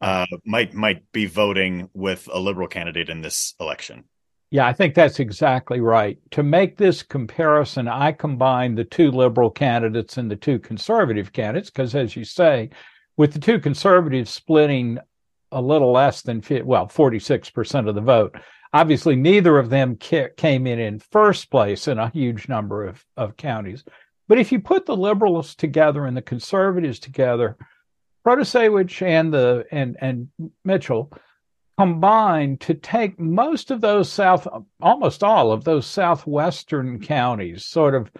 uh, 0.00 0.26
might 0.44 0.74
might 0.74 1.10
be 1.12 1.26
voting 1.26 1.88
with 1.94 2.28
a 2.32 2.38
liberal 2.38 2.68
candidate 2.68 3.08
in 3.08 3.22
this 3.22 3.54
election? 3.60 4.04
Yeah, 4.50 4.66
I 4.66 4.72
think 4.72 4.94
that's 4.94 5.20
exactly 5.20 5.80
right. 5.80 6.18
To 6.32 6.42
make 6.42 6.76
this 6.76 7.02
comparison, 7.02 7.86
I 7.86 8.12
combined 8.12 8.78
the 8.78 8.84
two 8.84 9.10
liberal 9.10 9.50
candidates 9.50 10.16
and 10.16 10.30
the 10.30 10.36
two 10.36 10.58
conservative 10.58 11.32
candidates 11.32 11.68
because, 11.68 11.94
as 11.94 12.16
you 12.16 12.24
say, 12.24 12.70
with 13.18 13.34
the 13.34 13.40
two 13.40 13.58
conservatives 13.58 14.30
splitting 14.30 14.98
a 15.52 15.60
little 15.60 15.92
less 15.92 16.22
than, 16.22 16.42
well, 16.64 16.86
46% 16.86 17.88
of 17.88 17.94
the 17.94 18.00
vote, 18.00 18.36
obviously 18.72 19.16
neither 19.16 19.58
of 19.58 19.68
them 19.68 19.96
came 19.96 20.66
in 20.66 20.78
in 20.78 20.98
first 20.98 21.50
place 21.50 21.86
in 21.86 21.98
a 21.98 22.10
huge 22.10 22.48
number 22.48 22.86
of, 22.86 23.04
of 23.16 23.36
counties. 23.36 23.84
But 24.28 24.38
if 24.38 24.50
you 24.52 24.60
put 24.60 24.86
the 24.86 24.96
liberals 24.96 25.54
together 25.54 26.06
and 26.06 26.16
the 26.16 26.22
conservatives 26.22 26.98
together, 26.98 27.56
Protasiewicz 28.26 29.00
and 29.00 29.32
the 29.32 29.64
and 29.70 29.96
and 30.02 30.28
Mitchell 30.64 31.10
combined 31.78 32.60
to 32.60 32.74
take 32.74 33.20
most 33.20 33.70
of 33.70 33.80
those 33.80 34.10
south, 34.10 34.48
almost 34.82 35.22
all 35.22 35.52
of 35.52 35.62
those 35.62 35.86
southwestern 35.86 36.98
counties, 36.98 37.64
sort 37.64 37.94
of 37.94 38.10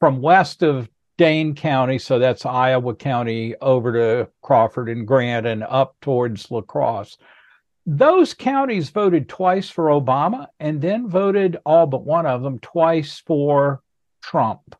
from 0.00 0.22
west 0.22 0.62
of 0.62 0.88
Dane 1.18 1.54
County, 1.54 1.98
so 1.98 2.18
that's 2.18 2.46
Iowa 2.46 2.94
County, 2.94 3.54
over 3.60 3.92
to 3.92 4.30
Crawford 4.40 4.88
and 4.88 5.06
Grant 5.06 5.46
and 5.46 5.62
up 5.62 5.94
towards 6.00 6.50
La 6.50 6.62
Crosse. 6.62 7.18
Those 7.84 8.32
counties 8.32 8.88
voted 8.88 9.28
twice 9.28 9.68
for 9.68 9.86
Obama 9.86 10.46
and 10.58 10.80
then 10.80 11.08
voted 11.08 11.58
all 11.66 11.86
but 11.86 12.06
one 12.06 12.24
of 12.24 12.42
them 12.42 12.60
twice 12.60 13.18
for 13.18 13.82
Trump. 14.22 14.74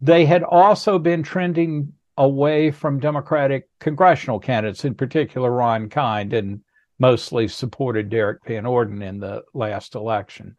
They 0.00 0.26
had 0.26 0.42
also 0.42 0.98
been 0.98 1.22
trending 1.22 1.92
away 2.16 2.72
from 2.72 2.98
Democratic 2.98 3.68
congressional 3.78 4.40
candidates, 4.40 4.84
in 4.84 4.94
particular 4.94 5.50
Ron 5.50 5.88
Kind, 5.90 6.32
and 6.32 6.62
mostly 7.00 7.48
supported 7.48 8.10
Derrick 8.10 8.44
Van 8.46 8.66
Orden 8.66 9.02
in 9.02 9.18
the 9.18 9.42
last 9.54 9.94
election. 9.96 10.54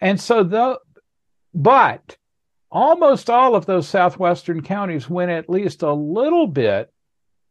And 0.00 0.20
so 0.20 0.42
the 0.42 0.78
but 1.54 2.18
almost 2.70 3.30
all 3.30 3.54
of 3.54 3.64
those 3.64 3.88
southwestern 3.88 4.62
counties 4.62 5.08
went 5.08 5.30
at 5.30 5.48
least 5.48 5.82
a 5.82 5.92
little 5.92 6.46
bit 6.46 6.92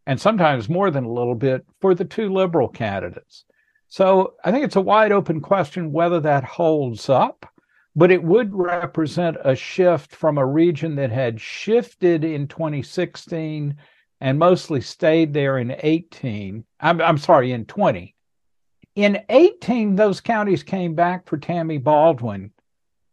and 0.05 0.21
sometimes 0.21 0.69
more 0.69 0.91
than 0.91 1.05
a 1.05 1.11
little 1.11 1.33
bit 1.33 1.65
for 1.81 1.95
the 1.95 2.05
two 2.05 2.31
liberal 2.31 2.67
candidates. 2.67 3.45
So 3.87 4.33
I 4.43 4.51
think 4.51 4.65
it's 4.65 4.75
a 4.75 4.81
wide 4.81 5.11
open 5.11 5.41
question 5.41 5.91
whether 5.91 6.19
that 6.19 6.43
holds 6.43 7.09
up, 7.09 7.51
but 7.95 8.11
it 8.11 8.21
would 8.21 8.53
represent 8.53 9.37
a 9.43 9.55
shift 9.55 10.13
from 10.13 10.37
a 10.37 10.45
region 10.45 10.95
that 10.95 11.11
had 11.11 11.41
shifted 11.41 12.23
in 12.23 12.47
2016 12.47 13.75
and 14.21 14.39
mostly 14.39 14.81
stayed 14.81 15.33
there 15.33 15.57
in 15.57 15.75
18. 15.79 16.65
I'm, 16.79 17.01
I'm 17.01 17.17
sorry, 17.17 17.51
in 17.51 17.65
20 17.65 18.14
in 18.95 19.21
18, 19.29 19.95
those 19.95 20.21
counties 20.21 20.63
came 20.63 20.95
back 20.95 21.27
for 21.27 21.37
Tammy 21.37 21.77
Baldwin 21.77 22.51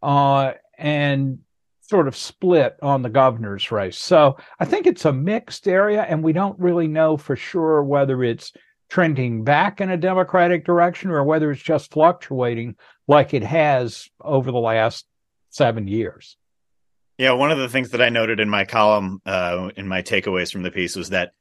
uh, 0.02 0.52
and 0.78 1.40
sort 1.80 2.08
of 2.08 2.16
split 2.16 2.78
on 2.80 3.02
the 3.02 3.10
governor's 3.10 3.70
race. 3.70 3.98
So 3.98 4.36
I 4.58 4.64
think 4.64 4.86
it's 4.86 5.04
a 5.04 5.12
mixed 5.12 5.68
area, 5.68 6.02
and 6.02 6.22
we 6.22 6.32
don't 6.32 6.58
really 6.58 6.88
know 6.88 7.16
for 7.16 7.36
sure 7.36 7.82
whether 7.82 8.22
it's 8.22 8.52
trending 8.88 9.42
back 9.42 9.80
in 9.80 9.90
a 9.90 9.96
Democratic 9.96 10.64
direction 10.64 11.10
or 11.10 11.24
whether 11.24 11.50
it's 11.50 11.62
just 11.62 11.92
fluctuating 11.92 12.76
like 13.08 13.34
it 13.34 13.42
has 13.42 14.08
over 14.20 14.52
the 14.52 14.58
last 14.58 15.06
seven 15.50 15.88
years. 15.88 16.36
Yeah, 17.18 17.32
one 17.32 17.50
of 17.50 17.58
the 17.58 17.68
things 17.68 17.90
that 17.90 18.00
I 18.00 18.08
noted 18.08 18.40
in 18.40 18.48
my 18.48 18.64
column, 18.64 19.20
uh, 19.26 19.70
in 19.76 19.86
my 19.88 20.02
takeaways 20.02 20.52
from 20.52 20.62
the 20.62 20.70
piece, 20.70 20.96
was 20.96 21.10
that 21.10 21.32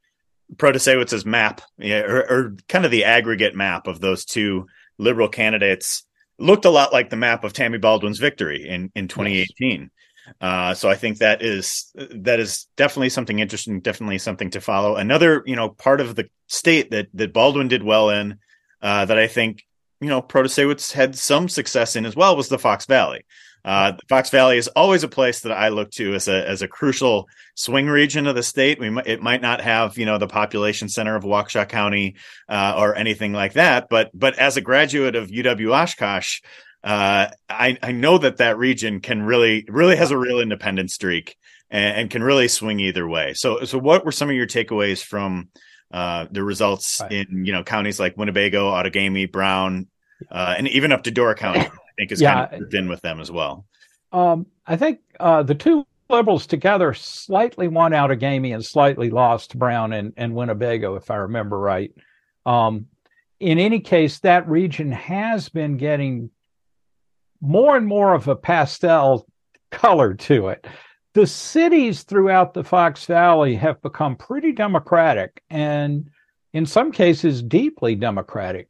Protasiewicz's 0.56 1.24
map, 1.24 1.62
yeah, 1.78 2.00
or, 2.00 2.30
or, 2.30 2.56
kind 2.68 2.84
of 2.84 2.90
the 2.90 3.04
aggregate 3.04 3.54
map 3.54 3.86
of 3.86 4.00
those 4.00 4.24
two 4.24 4.66
liberal 4.98 5.28
candidates, 5.28 6.04
looked 6.38 6.64
a 6.64 6.70
lot 6.70 6.92
like 6.92 7.10
the 7.10 7.16
map 7.16 7.44
of 7.44 7.52
Tammy 7.52 7.78
Baldwin's 7.78 8.18
victory 8.18 8.68
in 8.68 8.90
in 8.94 9.08
2018. 9.08 9.80
Yes. 9.80 9.90
Uh, 10.40 10.74
so 10.74 10.88
I 10.88 10.94
think 10.94 11.18
that 11.18 11.42
is 11.42 11.92
that 11.94 12.38
is 12.40 12.66
definitely 12.76 13.08
something 13.08 13.38
interesting, 13.38 13.80
definitely 13.80 14.18
something 14.18 14.50
to 14.50 14.60
follow. 14.60 14.96
Another, 14.96 15.42
you 15.46 15.56
know, 15.56 15.70
part 15.70 16.00
of 16.00 16.14
the 16.14 16.28
state 16.46 16.90
that 16.90 17.08
that 17.14 17.32
Baldwin 17.32 17.68
did 17.68 17.82
well 17.82 18.10
in, 18.10 18.38
uh, 18.80 19.04
that 19.04 19.18
I 19.18 19.26
think 19.26 19.64
you 20.00 20.08
know 20.08 20.22
Protasiewicz 20.22 20.92
had 20.92 21.16
some 21.16 21.48
success 21.48 21.96
in 21.96 22.06
as 22.06 22.16
well 22.16 22.36
was 22.36 22.48
the 22.48 22.58
Fox 22.58 22.86
Valley. 22.86 23.24
Uh, 23.64 23.92
Fox 24.08 24.30
Valley 24.30 24.58
is 24.58 24.68
always 24.68 25.04
a 25.04 25.08
place 25.08 25.40
that 25.40 25.52
I 25.52 25.68
look 25.68 25.90
to 25.92 26.14
as 26.14 26.26
a 26.26 26.48
as 26.48 26.62
a 26.62 26.68
crucial 26.68 27.28
swing 27.54 27.86
region 27.86 28.26
of 28.26 28.34
the 28.34 28.42
state. 28.42 28.80
We 28.80 28.90
might, 28.90 29.06
it 29.06 29.22
might 29.22 29.40
not 29.40 29.60
have 29.60 29.96
you 29.98 30.06
know 30.06 30.18
the 30.18 30.26
population 30.26 30.88
center 30.88 31.14
of 31.14 31.22
Waukesha 31.22 31.68
County 31.68 32.16
uh, 32.48 32.74
or 32.76 32.96
anything 32.96 33.32
like 33.32 33.52
that, 33.52 33.88
but 33.88 34.10
but 34.12 34.36
as 34.38 34.56
a 34.56 34.60
graduate 34.60 35.14
of 35.14 35.28
UW 35.28 35.72
Oshkosh, 35.72 36.40
uh, 36.82 37.28
I 37.48 37.78
I 37.82 37.92
know 37.92 38.18
that 38.18 38.38
that 38.38 38.58
region 38.58 39.00
can 39.00 39.22
really 39.22 39.64
really 39.68 39.96
has 39.96 40.10
a 40.10 40.18
real 40.18 40.40
independent 40.40 40.90
streak 40.90 41.36
and, 41.70 41.96
and, 41.96 42.10
can 42.10 42.22
really 42.22 42.48
swing 42.48 42.80
either 42.80 43.06
way. 43.06 43.34
So 43.34 43.64
so 43.64 43.78
what 43.78 44.04
were 44.04 44.12
some 44.12 44.28
of 44.28 44.34
your 44.34 44.48
takeaways 44.48 45.02
from 45.02 45.50
uh, 45.92 46.26
the 46.30 46.42
results 46.42 47.00
right. 47.00 47.12
in 47.12 47.44
you 47.44 47.52
know 47.52 47.62
counties 47.62 48.00
like 48.00 48.16
Winnebago, 48.16 48.72
Outagamie, 48.72 49.30
Brown, 49.30 49.86
uh, 50.32 50.56
and 50.58 50.66
even 50.66 50.90
up 50.90 51.04
to 51.04 51.12
Door 51.12 51.36
County? 51.36 51.68
Think 51.96 52.12
is 52.12 52.20
yeah. 52.20 52.46
kind 52.46 52.62
of 52.62 52.88
with 52.88 53.00
them 53.00 53.20
as 53.20 53.30
well. 53.30 53.66
Um, 54.12 54.46
I 54.66 54.76
think 54.76 55.00
uh, 55.18 55.42
the 55.42 55.54
two 55.54 55.86
liberals 56.08 56.46
together 56.46 56.92
slightly 56.94 57.68
won 57.68 57.92
Outagamie 57.92 58.54
and 58.54 58.64
slightly 58.64 59.10
lost 59.10 59.58
Brown 59.58 59.92
and, 59.92 60.12
and 60.16 60.34
Winnebago, 60.34 60.96
if 60.96 61.10
I 61.10 61.16
remember 61.16 61.58
right. 61.58 61.92
Um, 62.44 62.86
in 63.40 63.58
any 63.58 63.80
case, 63.80 64.20
that 64.20 64.48
region 64.48 64.92
has 64.92 65.48
been 65.48 65.76
getting 65.76 66.30
more 67.40 67.76
and 67.76 67.86
more 67.86 68.14
of 68.14 68.28
a 68.28 68.36
pastel 68.36 69.26
color 69.70 70.14
to 70.14 70.48
it. 70.48 70.66
The 71.14 71.26
cities 71.26 72.04
throughout 72.04 72.54
the 72.54 72.64
Fox 72.64 73.04
Valley 73.06 73.54
have 73.56 73.82
become 73.82 74.16
pretty 74.16 74.52
democratic 74.52 75.42
and, 75.50 76.08
in 76.52 76.66
some 76.66 76.92
cases, 76.92 77.42
deeply 77.42 77.94
democratic 77.94 78.68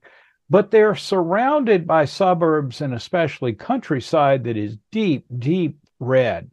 but 0.52 0.70
they're 0.70 0.94
surrounded 0.94 1.86
by 1.86 2.04
suburbs 2.04 2.82
and 2.82 2.92
especially 2.92 3.54
countryside 3.54 4.44
that 4.44 4.54
is 4.54 4.76
deep, 4.90 5.24
deep 5.38 5.78
red. 5.98 6.50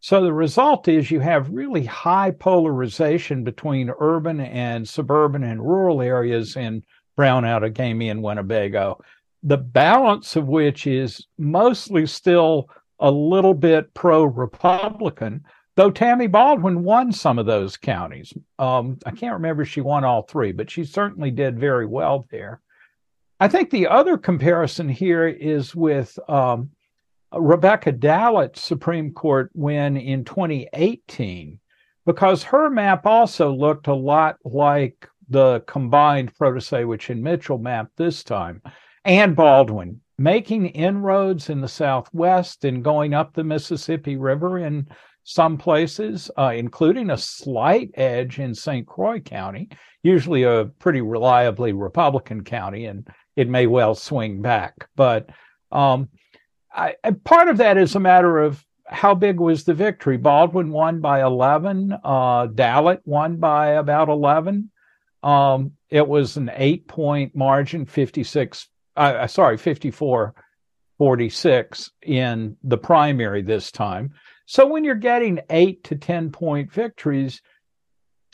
So 0.00 0.22
the 0.22 0.32
result 0.32 0.88
is 0.88 1.10
you 1.10 1.20
have 1.20 1.50
really 1.50 1.84
high 1.84 2.30
polarization 2.30 3.44
between 3.44 3.92
urban 4.00 4.40
and 4.40 4.88
suburban 4.88 5.44
and 5.44 5.60
rural 5.60 6.00
areas 6.00 6.56
in 6.56 6.84
Brown, 7.16 7.42
Outagamie, 7.42 8.10
and 8.10 8.22
Winnebago. 8.22 8.98
The 9.42 9.58
balance 9.58 10.36
of 10.36 10.48
which 10.48 10.86
is 10.86 11.26
mostly 11.36 12.06
still 12.06 12.70
a 12.98 13.10
little 13.10 13.52
bit 13.52 13.92
pro 13.92 14.24
Republican, 14.24 15.44
though 15.76 15.90
Tammy 15.90 16.28
Baldwin 16.28 16.82
won 16.82 17.12
some 17.12 17.38
of 17.38 17.44
those 17.44 17.76
counties. 17.76 18.32
Um, 18.58 18.96
I 19.04 19.10
can't 19.10 19.34
remember 19.34 19.64
if 19.64 19.68
she 19.68 19.82
won 19.82 20.02
all 20.02 20.22
three, 20.22 20.52
but 20.52 20.70
she 20.70 20.84
certainly 20.84 21.30
did 21.30 21.60
very 21.60 21.84
well 21.84 22.26
there. 22.30 22.62
I 23.40 23.48
think 23.48 23.70
the 23.70 23.88
other 23.88 24.16
comparison 24.16 24.88
here 24.88 25.26
is 25.26 25.74
with 25.74 26.18
um, 26.28 26.70
Rebecca 27.32 27.90
Dallet's 27.90 28.62
Supreme 28.62 29.12
Court 29.12 29.50
win 29.54 29.96
in 29.96 30.24
2018, 30.24 31.58
because 32.06 32.42
her 32.44 32.70
map 32.70 33.06
also 33.06 33.52
looked 33.52 33.88
a 33.88 33.94
lot 33.94 34.36
like 34.44 35.08
the 35.28 35.60
combined 35.66 36.32
Protasiewicz 36.34 37.10
and 37.10 37.22
Mitchell 37.22 37.58
map 37.58 37.88
this 37.96 38.22
time, 38.22 38.62
and 39.04 39.34
Baldwin, 39.34 40.00
making 40.16 40.66
inroads 40.66 41.50
in 41.50 41.60
the 41.60 41.68
Southwest 41.68 42.64
and 42.64 42.84
going 42.84 43.14
up 43.14 43.34
the 43.34 43.42
Mississippi 43.42 44.16
River 44.16 44.58
in 44.58 44.86
some 45.24 45.56
places, 45.56 46.30
uh, 46.38 46.52
including 46.54 47.10
a 47.10 47.16
slight 47.16 47.90
edge 47.94 48.38
in 48.38 48.54
St. 48.54 48.86
Croix 48.86 49.18
County, 49.18 49.70
usually 50.02 50.44
a 50.44 50.66
pretty 50.78 51.00
reliably 51.00 51.72
Republican 51.72 52.44
county, 52.44 52.84
and 52.84 53.08
it 53.36 53.48
may 53.48 53.66
well 53.66 53.94
swing 53.94 54.42
back. 54.42 54.88
But 54.96 55.30
um, 55.72 56.08
I, 56.72 56.94
part 57.24 57.48
of 57.48 57.58
that 57.58 57.76
is 57.76 57.94
a 57.94 58.00
matter 58.00 58.38
of 58.38 58.64
how 58.86 59.14
big 59.14 59.40
was 59.40 59.64
the 59.64 59.74
victory. 59.74 60.16
Baldwin 60.16 60.70
won 60.70 61.00
by 61.00 61.22
11. 61.22 61.94
Uh, 62.04 62.46
Dallet 62.46 63.00
won 63.04 63.36
by 63.38 63.68
about 63.72 64.08
11. 64.08 64.70
Um, 65.22 65.72
it 65.90 66.06
was 66.06 66.36
an 66.36 66.50
eight 66.54 66.86
point 66.86 67.34
margin, 67.34 67.86
56, 67.86 68.68
uh, 68.96 69.00
uh 69.00 69.26
sorry, 69.26 69.56
54 69.56 70.34
46 70.98 71.90
in 72.02 72.56
the 72.62 72.78
primary 72.78 73.42
this 73.42 73.72
time. 73.72 74.12
So 74.46 74.66
when 74.66 74.84
you're 74.84 74.94
getting 74.94 75.40
eight 75.50 75.84
to 75.84 75.96
10 75.96 76.30
point 76.30 76.72
victories, 76.72 77.40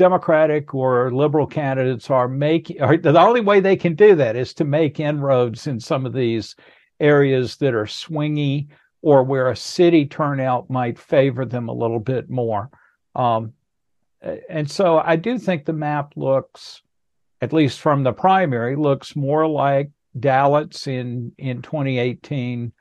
Democratic 0.01 0.73
or 0.73 1.13
liberal 1.13 1.47
candidates 1.47 2.09
are 2.09 2.27
making, 2.27 2.79
the 2.79 3.21
only 3.21 3.43
way 3.43 3.61
they 3.61 3.77
can 3.77 3.95
do 3.95 4.15
that 4.15 4.35
is 4.35 4.55
to 4.55 4.65
make 4.65 4.99
inroads 4.99 5.67
in 5.67 5.79
some 5.79 6.07
of 6.07 6.15
these 6.15 6.57
areas 7.01 7.59
that 7.59 7.75
are 7.75 7.85
swingy 7.85 8.69
or 9.03 9.23
where 9.23 9.51
a 9.51 9.57
city 9.57 10.07
turnout 10.07 10.71
might 10.71 10.99
favor 10.99 11.45
them 11.45 11.69
a 11.69 11.75
little 11.75 12.01
bit 12.01 12.31
more. 12.31 12.71
Um, 13.15 13.53
and 14.49 14.71
so 14.71 14.97
I 15.01 15.17
do 15.17 15.39
think 15.39 15.67
the 15.67 15.75
map 15.75 16.15
looks, 16.17 16.81
at 17.43 17.53
least 17.53 17.79
from 17.81 18.03
the 18.03 18.15
primary, 18.15 18.77
looks 18.77 19.15
more 19.15 19.47
like 19.47 19.91
Dallet's 20.19 20.87
in 20.87 21.33
in 21.37 21.61
2018, 21.61 22.73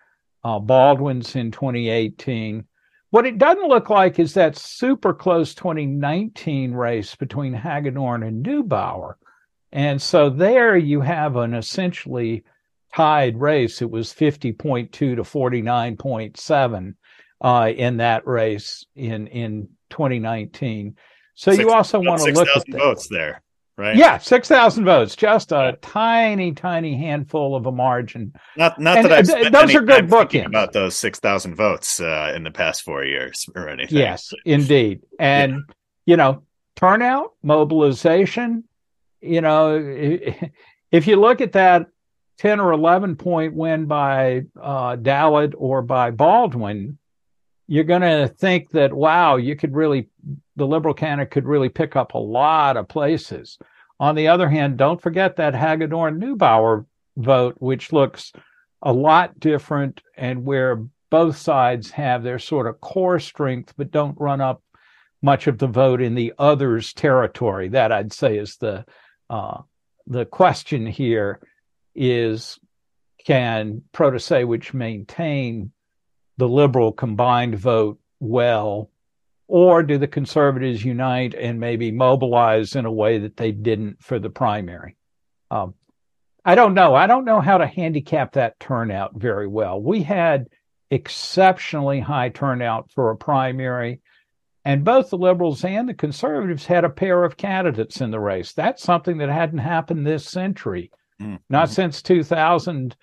uh, 0.46 0.60
Baldwin's 0.60 1.36
in 1.36 1.52
2018. 1.52 2.64
What 3.12 3.26
it 3.26 3.38
doesn't 3.38 3.68
look 3.68 3.90
like 3.90 4.20
is 4.20 4.34
that 4.36 4.56
super 4.56 5.14
close 5.14 5.56
2019 5.56 6.74
race 6.74 7.16
between 7.16 7.54
Hagedorn 7.54 8.24
and 8.24 8.46
Neubauer. 8.46 9.16
And 9.72 10.02
so 10.02 10.30
there 10.30 10.78
you 10.78 11.02
have 11.02 11.36
an 11.36 11.54
essentially 11.54 12.44
tied 12.96 13.40
race. 13.40 13.82
It 13.82 13.90
was 13.90 14.14
50.2 14.14 14.92
to 14.92 15.16
49.7 15.16 16.96
uh, 17.42 17.72
in 17.76 17.98
that 17.98 18.28
race 18.28 18.86
in 18.96 19.28
in 19.28 19.70
2019. 19.90 20.96
So 21.36 21.52
six, 21.52 21.64
you 21.64 21.72
also 21.72 22.00
want 22.00 22.22
to 22.22 22.32
look 22.32 22.48
at 22.56 22.66
the, 22.66 22.78
votes 22.78 23.08
there, 23.08 23.42
right? 23.80 23.96
Yeah, 23.96 24.18
6,000 24.18 24.84
votes, 24.84 25.16
just 25.16 25.54
a 25.54 25.78
tiny, 25.82 26.52
tiny 26.52 26.98
handful 26.98 27.56
of 27.56 27.66
a 27.66 27.72
margin. 27.72 28.34
Not, 28.58 28.78
not 28.80 28.98
and, 28.98 29.06
that 29.06 29.12
I've 29.14 29.52
those 29.52 29.74
are 29.74 29.82
good 29.82 30.10
bookings 30.10 30.48
about 30.48 30.74
those 30.74 30.98
6,000 30.98 31.56
votes 31.56 32.02
uh, 32.02 32.34
in 32.36 32.44
the 32.44 32.52
past 32.52 32.84
four 32.84 33.06
years 33.06 33.46
or 33.56 33.70
anything. 33.70 33.98
Yes, 33.98 34.34
indeed. 34.46 35.02
And, 35.18 35.54
yeah. 35.54 35.74
you 36.06 36.18
know, 36.18 36.44
turnout, 36.76 37.34
mobilization, 37.42 38.66
you 39.22 39.42
know, 39.42 39.78
if 40.92 41.08
you 41.08 41.16
look 41.16 41.40
at 41.40 41.54
that 41.54 41.88
10 42.40 42.60
or 42.60 42.74
11 42.74 43.16
point 43.16 43.56
win 43.56 43.86
by 43.86 44.44
uh, 44.62 44.98
or 45.58 45.82
by 45.82 46.12
Baldwin, 46.12 46.99
you're 47.70 47.84
going 47.84 48.02
to 48.02 48.28
think 48.28 48.72
that, 48.72 48.92
wow, 48.92 49.36
you 49.36 49.56
could 49.56 49.76
really, 49.76 50.10
the 50.56 50.66
liberal 50.66 50.96
candidate 50.96 51.30
could 51.30 51.46
really 51.46 51.70
pick 51.70 51.96
up 51.96 52.16
a 52.16 52.18
lot 52.18 52.78
of 52.78 52.88
places. 52.88 53.60
On 54.00 54.16
the 54.16 54.28
other 54.28 54.50
hand, 54.50 54.76
don't 54.76 55.00
forget 55.00 55.36
that 55.36 55.54
Hagedorn 55.54 56.20
Neubauer 56.20 56.88
vote, 57.16 57.58
which 57.60 57.94
looks 57.94 58.34
a 58.82 58.92
lot 58.92 59.40
different 59.40 60.02
and 60.18 60.46
where 60.46 60.84
both 61.12 61.38
sides 61.38 61.92
have 61.92 62.24
their 62.24 62.40
sort 62.40 62.66
of 62.66 62.82
core 62.82 63.20
strength, 63.20 63.76
but 63.78 63.92
don't 63.92 64.20
run 64.20 64.42
up 64.42 64.64
much 65.22 65.46
of 65.46 65.60
the 65.60 65.68
vote 65.68 66.02
in 66.02 66.16
the 66.16 66.34
others 66.40 66.92
territory. 66.94 67.70
That 67.70 67.92
I'd 67.92 68.14
say 68.14 68.40
is 68.40 68.58
the 68.58 68.84
uh, 69.30 69.62
the 70.08 70.26
question 70.26 70.88
here 70.88 71.40
is 71.94 72.58
can 73.28 73.84
Protasiewicz 73.94 74.74
maintain 74.74 75.72
the 76.40 76.48
liberal 76.48 76.94
combined 76.94 77.60
vote 77.60 78.00
well, 78.22 78.90
or 79.48 79.84
do 79.84 79.98
the 79.98 80.08
conservatives 80.08 80.84
unite 80.86 81.36
and 81.36 81.60
maybe 81.60 81.92
mobilize 81.92 82.76
in 82.76 82.86
a 82.86 82.92
way 82.92 83.20
that 83.20 83.36
they 83.36 83.52
didn't 83.52 84.02
for 84.02 84.20
the 84.20 84.30
primary? 84.30 84.96
Um, 85.52 85.74
I 86.46 86.56
don't 86.56 86.74
know. 86.74 86.96
I 86.96 87.08
don't 87.08 87.26
know 87.26 87.42
how 87.42 87.58
to 87.58 87.68
handicap 87.68 88.34
that 88.34 88.58
turnout 88.58 89.16
very 89.16 89.48
well. 89.48 89.82
We 89.82 90.02
had 90.02 90.48
exceptionally 90.90 92.00
high 92.00 92.30
turnout 92.30 92.90
for 92.92 93.12
a 93.12 93.18
primary, 93.18 94.00
and 94.64 94.86
both 94.86 95.10
the 95.10 95.18
liberals 95.18 95.66
and 95.66 95.90
the 95.90 95.94
conservatives 95.94 96.66
had 96.66 96.86
a 96.86 96.90
pair 96.90 97.26
of 97.26 97.36
candidates 97.36 98.00
in 98.00 98.12
the 98.12 98.20
race. 98.20 98.54
That's 98.54 98.82
something 98.82 99.18
that 99.18 99.30
hadn't 99.30 99.60
happened 99.60 100.08
this 100.08 100.26
century. 100.26 100.90
Mm-hmm. 101.22 101.36
Not 101.50 101.70
since 101.70 102.02
2000, 102.02 102.96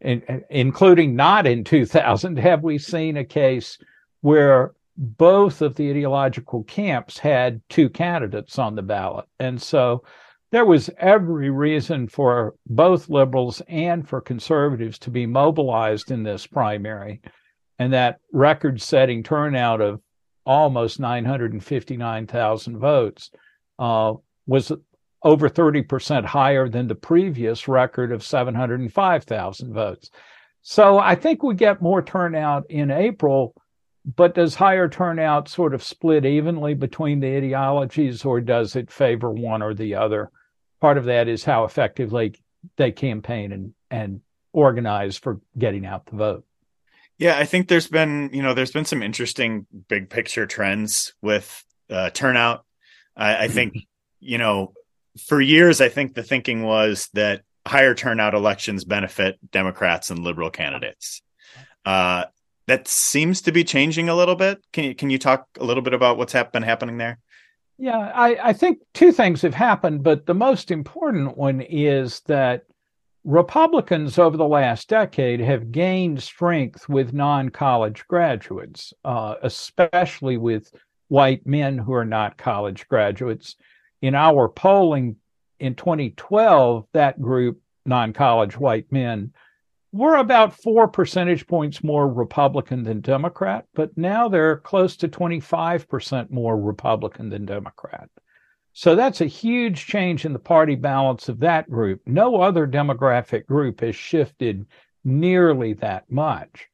in, 0.00 0.44
including 0.50 1.16
not 1.16 1.46
in 1.46 1.64
2000, 1.64 2.38
have 2.38 2.62
we 2.62 2.78
seen 2.78 3.16
a 3.16 3.24
case 3.24 3.78
where 4.20 4.72
both 4.98 5.62
of 5.62 5.76
the 5.76 5.90
ideological 5.90 6.64
camps 6.64 7.18
had 7.18 7.62
two 7.68 7.88
candidates 7.88 8.58
on 8.58 8.74
the 8.74 8.82
ballot. 8.82 9.26
And 9.38 9.62
so 9.62 10.02
there 10.50 10.64
was 10.64 10.90
every 10.98 11.50
reason 11.50 12.08
for 12.08 12.56
both 12.66 13.08
liberals 13.08 13.62
and 13.68 14.08
for 14.08 14.20
conservatives 14.20 14.98
to 15.00 15.10
be 15.10 15.24
mobilized 15.24 16.10
in 16.10 16.24
this 16.24 16.46
primary. 16.48 17.20
And 17.78 17.92
that 17.92 18.18
record 18.32 18.82
setting 18.82 19.22
turnout 19.22 19.80
of 19.80 20.00
almost 20.44 20.98
959,000 20.98 22.78
votes 22.78 23.30
uh, 23.78 24.14
was 24.46 24.72
over 25.22 25.48
30% 25.48 26.24
higher 26.24 26.68
than 26.68 26.86
the 26.86 26.94
previous 26.94 27.66
record 27.66 28.12
of 28.12 28.24
705,000 28.24 29.72
votes. 29.72 30.10
So 30.62 30.98
I 30.98 31.14
think 31.14 31.42
we 31.42 31.54
get 31.54 31.82
more 31.82 32.02
turnout 32.02 32.70
in 32.70 32.90
April, 32.90 33.54
but 34.16 34.34
does 34.34 34.54
higher 34.54 34.88
turnout 34.88 35.48
sort 35.48 35.74
of 35.74 35.82
split 35.82 36.24
evenly 36.24 36.74
between 36.74 37.20
the 37.20 37.36
ideologies 37.36 38.24
or 38.24 38.40
does 38.40 38.76
it 38.76 38.90
favor 38.90 39.30
one 39.30 39.62
or 39.62 39.74
the 39.74 39.94
other? 39.94 40.30
Part 40.80 40.98
of 40.98 41.06
that 41.06 41.26
is 41.26 41.44
how 41.44 41.64
effectively 41.64 42.34
they 42.76 42.92
campaign 42.92 43.52
and, 43.52 43.74
and 43.90 44.20
organize 44.52 45.16
for 45.16 45.40
getting 45.56 45.84
out 45.84 46.06
the 46.06 46.16
vote. 46.16 46.44
Yeah, 47.18 47.36
I 47.36 47.44
think 47.44 47.66
there's 47.66 47.88
been, 47.88 48.30
you 48.32 48.42
know, 48.42 48.54
there's 48.54 48.70
been 48.70 48.84
some 48.84 49.02
interesting 49.02 49.66
big 49.88 50.08
picture 50.08 50.46
trends 50.46 51.14
with 51.20 51.64
uh, 51.90 52.10
turnout. 52.10 52.64
I, 53.16 53.44
I 53.44 53.48
think, 53.48 53.74
you 54.20 54.38
know, 54.38 54.72
for 55.26 55.40
years, 55.40 55.80
I 55.80 55.88
think 55.88 56.14
the 56.14 56.22
thinking 56.22 56.62
was 56.62 57.08
that 57.14 57.42
higher 57.66 57.94
turnout 57.94 58.34
elections 58.34 58.84
benefit 58.84 59.38
Democrats 59.50 60.10
and 60.10 60.20
liberal 60.20 60.50
candidates. 60.50 61.22
Uh, 61.84 62.24
that 62.66 62.86
seems 62.86 63.42
to 63.42 63.52
be 63.52 63.64
changing 63.64 64.08
a 64.08 64.14
little 64.14 64.36
bit. 64.36 64.62
Can 64.72 64.84
you 64.84 64.94
can 64.94 65.10
you 65.10 65.18
talk 65.18 65.46
a 65.58 65.64
little 65.64 65.82
bit 65.82 65.94
about 65.94 66.18
what's 66.18 66.34
been 66.52 66.62
happening 66.62 66.98
there? 66.98 67.18
Yeah, 67.78 67.98
I, 67.98 68.48
I 68.48 68.52
think 68.52 68.80
two 68.92 69.12
things 69.12 69.40
have 69.42 69.54
happened, 69.54 70.02
but 70.02 70.26
the 70.26 70.34
most 70.34 70.70
important 70.70 71.38
one 71.38 71.60
is 71.60 72.20
that 72.26 72.64
Republicans 73.24 74.18
over 74.18 74.36
the 74.36 74.48
last 74.48 74.88
decade 74.88 75.40
have 75.40 75.70
gained 75.70 76.22
strength 76.22 76.88
with 76.88 77.12
non 77.12 77.50
college 77.50 78.04
graduates, 78.08 78.92
uh, 79.04 79.36
especially 79.42 80.36
with 80.36 80.72
white 81.08 81.46
men 81.46 81.78
who 81.78 81.92
are 81.92 82.04
not 82.04 82.36
college 82.36 82.86
graduates 82.88 83.56
in 84.02 84.14
our 84.14 84.48
polling 84.48 85.16
in 85.58 85.74
2012, 85.74 86.86
that 86.92 87.20
group, 87.20 87.60
non 87.84 88.12
college 88.12 88.56
white 88.56 88.90
men, 88.92 89.32
were 89.92 90.16
about 90.16 90.54
four 90.54 90.86
percentage 90.86 91.46
points 91.46 91.82
more 91.82 92.08
Republican 92.08 92.84
than 92.84 93.00
Democrat, 93.00 93.66
but 93.74 93.96
now 93.96 94.28
they're 94.28 94.58
close 94.58 94.96
to 94.96 95.08
25% 95.08 96.30
more 96.30 96.58
Republican 96.58 97.30
than 97.30 97.46
Democrat. 97.46 98.08
So 98.74 98.94
that's 98.94 99.20
a 99.20 99.26
huge 99.26 99.86
change 99.86 100.24
in 100.24 100.32
the 100.32 100.38
party 100.38 100.76
balance 100.76 101.28
of 101.28 101.40
that 101.40 101.68
group. 101.68 102.00
No 102.06 102.40
other 102.40 102.66
demographic 102.66 103.46
group 103.46 103.80
has 103.80 103.96
shifted 103.96 104.66
nearly 105.04 105.72
that 105.74 106.10
much. 106.10 106.68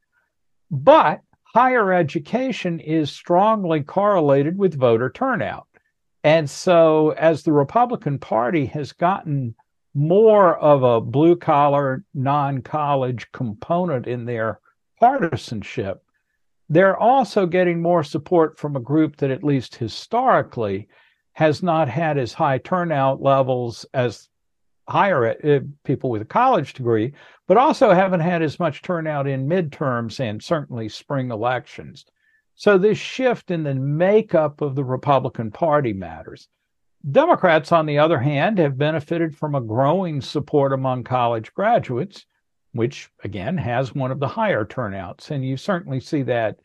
But 0.70 1.20
higher 1.54 1.92
education 1.92 2.80
is 2.80 3.10
strongly 3.10 3.82
correlated 3.82 4.58
with 4.58 4.78
voter 4.78 5.08
turnout. 5.08 5.66
And 6.24 6.48
so, 6.48 7.10
as 7.10 7.42
the 7.42 7.52
Republican 7.52 8.18
Party 8.18 8.64
has 8.66 8.92
gotten 8.92 9.54
more 9.92 10.56
of 10.56 10.82
a 10.82 10.98
blue 10.98 11.37
collar, 11.37 12.02
non 12.14 12.62
college 12.62 13.30
component 13.32 14.06
in 14.06 14.24
their 14.24 14.58
partisanship, 14.98 16.02
they're 16.70 16.96
also 16.96 17.44
getting 17.46 17.82
more 17.82 18.02
support 18.02 18.58
from 18.58 18.74
a 18.74 18.80
group 18.80 19.16
that, 19.16 19.30
at 19.30 19.44
least 19.44 19.76
historically, 19.76 20.88
has 21.34 21.62
not 21.62 21.90
had 21.90 22.16
as 22.16 22.32
high 22.32 22.56
turnout 22.56 23.20
levels 23.20 23.84
as 23.92 24.30
higher 24.88 25.37
uh, 25.44 25.60
people 25.84 26.08
with 26.08 26.22
a 26.22 26.26
college 26.26 26.72
degree, 26.72 27.12
but 27.46 27.58
also 27.58 27.90
haven't 27.90 28.20
had 28.20 28.40
as 28.40 28.58
much 28.58 28.80
turnout 28.80 29.26
in 29.26 29.46
midterms 29.46 30.20
and 30.20 30.42
certainly 30.42 30.88
spring 30.88 31.30
elections. 31.30 32.06
So 32.57 32.79
this 32.79 32.99
shift 32.99 33.51
in 33.51 33.64
the 33.64 33.75
makeup 33.75 34.61
of 34.61 34.75
the 34.75 34.85
Republican 34.85 35.51
Party 35.51 35.93
matters. 35.93 36.49
Democrats, 37.11 37.73
on 37.73 37.87
the 37.87 37.99
other 37.99 38.19
hand, 38.19 38.59
have 38.59 38.79
benefited 38.79 39.37
from 39.37 39.55
a 39.55 39.61
growing 39.61 40.21
support 40.21 40.73
among 40.73 41.05
college 41.05 41.53
graduates, 41.53 42.25
which 42.73 43.11
again 43.23 43.59
has 43.59 43.95
one 43.95 44.11
of 44.11 44.21
the 44.21 44.29
higher 44.29 44.64
turnouts. 44.64 45.31
And 45.31 45.45
you 45.45 45.57
certainly 45.57 46.01
see 46.01 46.23
that 46.23 46.61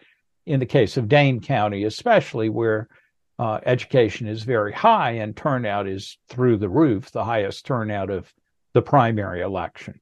in 0.45 0.60
the 0.60 0.65
case 0.65 0.95
of 0.95 1.10
Dane 1.10 1.41
County, 1.41 1.84
especially 1.84 2.49
where 2.49 2.88
uh, 3.38 3.60
education 3.65 4.28
is 4.28 4.43
very 4.43 4.71
high 4.71 5.12
and 5.12 5.36
turnout 5.36 5.88
is 5.88 6.17
through 6.28 6.58
the 6.58 6.69
roof, 6.69 7.12
the 7.12 7.23
highest 7.23 7.65
turnout 7.65 8.10
of 8.10 8.34
the 8.73 8.82
primary 8.82 9.41
election. 9.41 9.99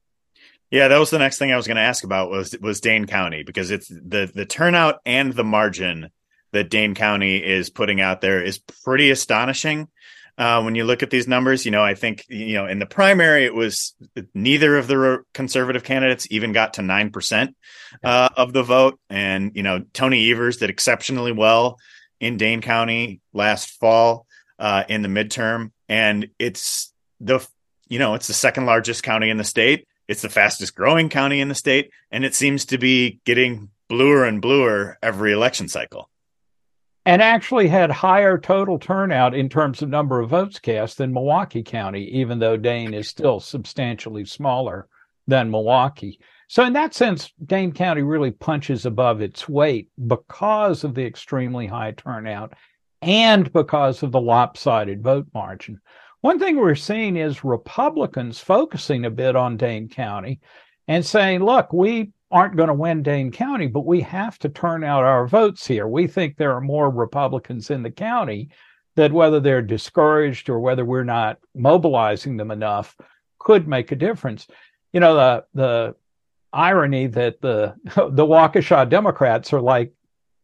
Yeah, 0.69 0.89
that 0.89 0.97
was 0.97 1.09
the 1.09 1.19
next 1.19 1.37
thing 1.37 1.51
I 1.51 1.57
was 1.57 1.67
going 1.67 1.77
to 1.77 1.83
ask 1.83 2.03
about 2.03 2.29
was 2.29 2.55
was 2.59 2.81
Dane 2.81 3.05
County 3.05 3.43
because 3.43 3.71
it's 3.71 3.87
the 3.87 4.29
the 4.33 4.45
turnout 4.45 4.99
and 5.05 5.33
the 5.33 5.43
margin 5.43 6.09
that 6.51 6.69
Dane 6.69 6.95
County 6.95 7.37
is 7.37 7.69
putting 7.69 8.01
out 8.01 8.21
there 8.21 8.41
is 8.41 8.59
pretty 8.59 9.11
astonishing. 9.11 9.87
Uh, 10.37 10.61
when 10.61 10.75
you 10.75 10.83
look 10.83 11.01
at 11.01 11.09
these 11.09 11.27
numbers, 11.27 11.65
you 11.65 11.71
know, 11.71 11.83
I 11.83 11.95
think, 11.95 12.23
you 12.29 12.53
know, 12.53 12.67
in 12.67 12.77
the 12.77 12.85
primary, 12.85 13.45
it 13.45 13.55
was 13.55 13.95
neither 14.35 14.77
of 14.77 14.87
the 14.87 15.23
conservative 15.33 15.83
candidates 15.83 16.27
even 16.29 16.51
got 16.51 16.75
to 16.75 16.81
9% 16.81 17.53
uh, 18.03 18.29
of 18.37 18.53
the 18.53 18.61
vote. 18.61 18.99
And, 19.09 19.55
you 19.55 19.63
know, 19.63 19.83
Tony 19.93 20.29
Evers 20.31 20.57
did 20.57 20.69
exceptionally 20.69 21.31
well 21.31 21.79
in 22.19 22.37
Dane 22.37 22.61
County 22.61 23.19
last 23.33 23.79
fall 23.79 24.27
uh, 24.59 24.83
in 24.87 25.01
the 25.01 25.09
midterm. 25.09 25.71
And 25.89 26.29
it's 26.37 26.93
the, 27.19 27.45
you 27.87 27.97
know, 27.97 28.13
it's 28.13 28.27
the 28.27 28.33
second 28.33 28.67
largest 28.67 29.01
county 29.01 29.31
in 29.31 29.37
the 29.37 29.43
state. 29.43 29.87
It's 30.07 30.21
the 30.21 30.29
fastest 30.29 30.75
growing 30.75 31.09
county 31.09 31.41
in 31.41 31.49
the 31.49 31.55
state. 31.55 31.91
And 32.11 32.23
it 32.23 32.35
seems 32.35 32.65
to 32.65 32.77
be 32.77 33.19
getting 33.25 33.69
bluer 33.89 34.25
and 34.25 34.41
bluer 34.41 34.97
every 35.01 35.33
election 35.33 35.67
cycle 35.67 36.09
and 37.07 37.21
actually 37.21 37.69
had 37.69 37.89
higher 37.89 38.37
total 38.37 38.77
turnout 38.77 39.33
in 39.33 39.47
terms 39.47 39.81
of 39.81 39.87
number 39.87 40.19
of 40.19 40.29
votes 40.29 40.59
cast 40.59 40.97
than 40.97 41.13
Milwaukee 41.13 41.63
County, 41.63 42.03
even 42.19 42.37
though 42.37 42.57
Dane 42.57 42.93
is 42.93 43.07
still 43.07 43.39
substantially 43.39 44.25
smaller 44.25 44.89
than 45.25 45.49
Milwaukee. 45.49 46.19
So, 46.49 46.65
in 46.65 46.73
that 46.73 46.93
sense, 46.93 47.31
Dane 47.45 47.71
County 47.71 48.01
really 48.01 48.31
punches 48.31 48.85
above 48.85 49.21
its 49.21 49.47
weight 49.47 49.89
because 50.05 50.83
of 50.83 50.95
the 50.95 51.05
extremely 51.05 51.65
high 51.65 51.91
turnout 51.91 52.55
and 53.01 53.53
because 53.53 54.03
of 54.03 54.11
the 54.11 54.19
lopsided 54.19 55.01
vote 55.01 55.27
margin. 55.33 55.79
One 56.21 56.39
thing 56.39 56.57
we're 56.57 56.75
seeing 56.75 57.15
is 57.15 57.43
Republicans 57.43 58.39
focusing 58.39 59.05
a 59.05 59.11
bit 59.11 59.35
on 59.35 59.57
Dane 59.57 59.87
County 59.87 60.39
and 60.87 61.05
saying, 61.05 61.43
look, 61.43 61.71
we 61.71 62.11
aren't 62.31 62.57
going 62.57 62.67
to 62.67 62.73
win 62.73 63.03
Dane 63.03 63.31
County, 63.31 63.67
but 63.67 63.85
we 63.85 64.01
have 64.01 64.37
to 64.39 64.49
turn 64.49 64.83
out 64.83 65.03
our 65.03 65.27
votes 65.27 65.65
here. 65.65 65.87
We 65.87 66.07
think 66.07 66.35
there 66.35 66.53
are 66.53 66.61
more 66.61 66.89
Republicans 66.89 67.69
in 67.69 67.83
the 67.83 67.91
county 67.91 68.49
that 68.95 69.13
whether 69.13 69.39
they're 69.39 69.61
discouraged 69.61 70.49
or 70.49 70.59
whether 70.59 70.83
we're 70.83 71.03
not 71.03 71.37
mobilizing 71.55 72.35
them 72.35 72.51
enough 72.51 72.97
could 73.39 73.67
make 73.67 73.91
a 73.91 73.95
difference. 73.95 74.47
You 74.91 74.99
know, 74.99 75.15
the 75.15 75.45
the 75.53 75.95
irony 76.51 77.07
that 77.07 77.39
the 77.41 77.75
the 77.85 78.25
Waukesha 78.25 78.89
Democrats 78.89 79.53
are 79.53 79.61
like 79.61 79.93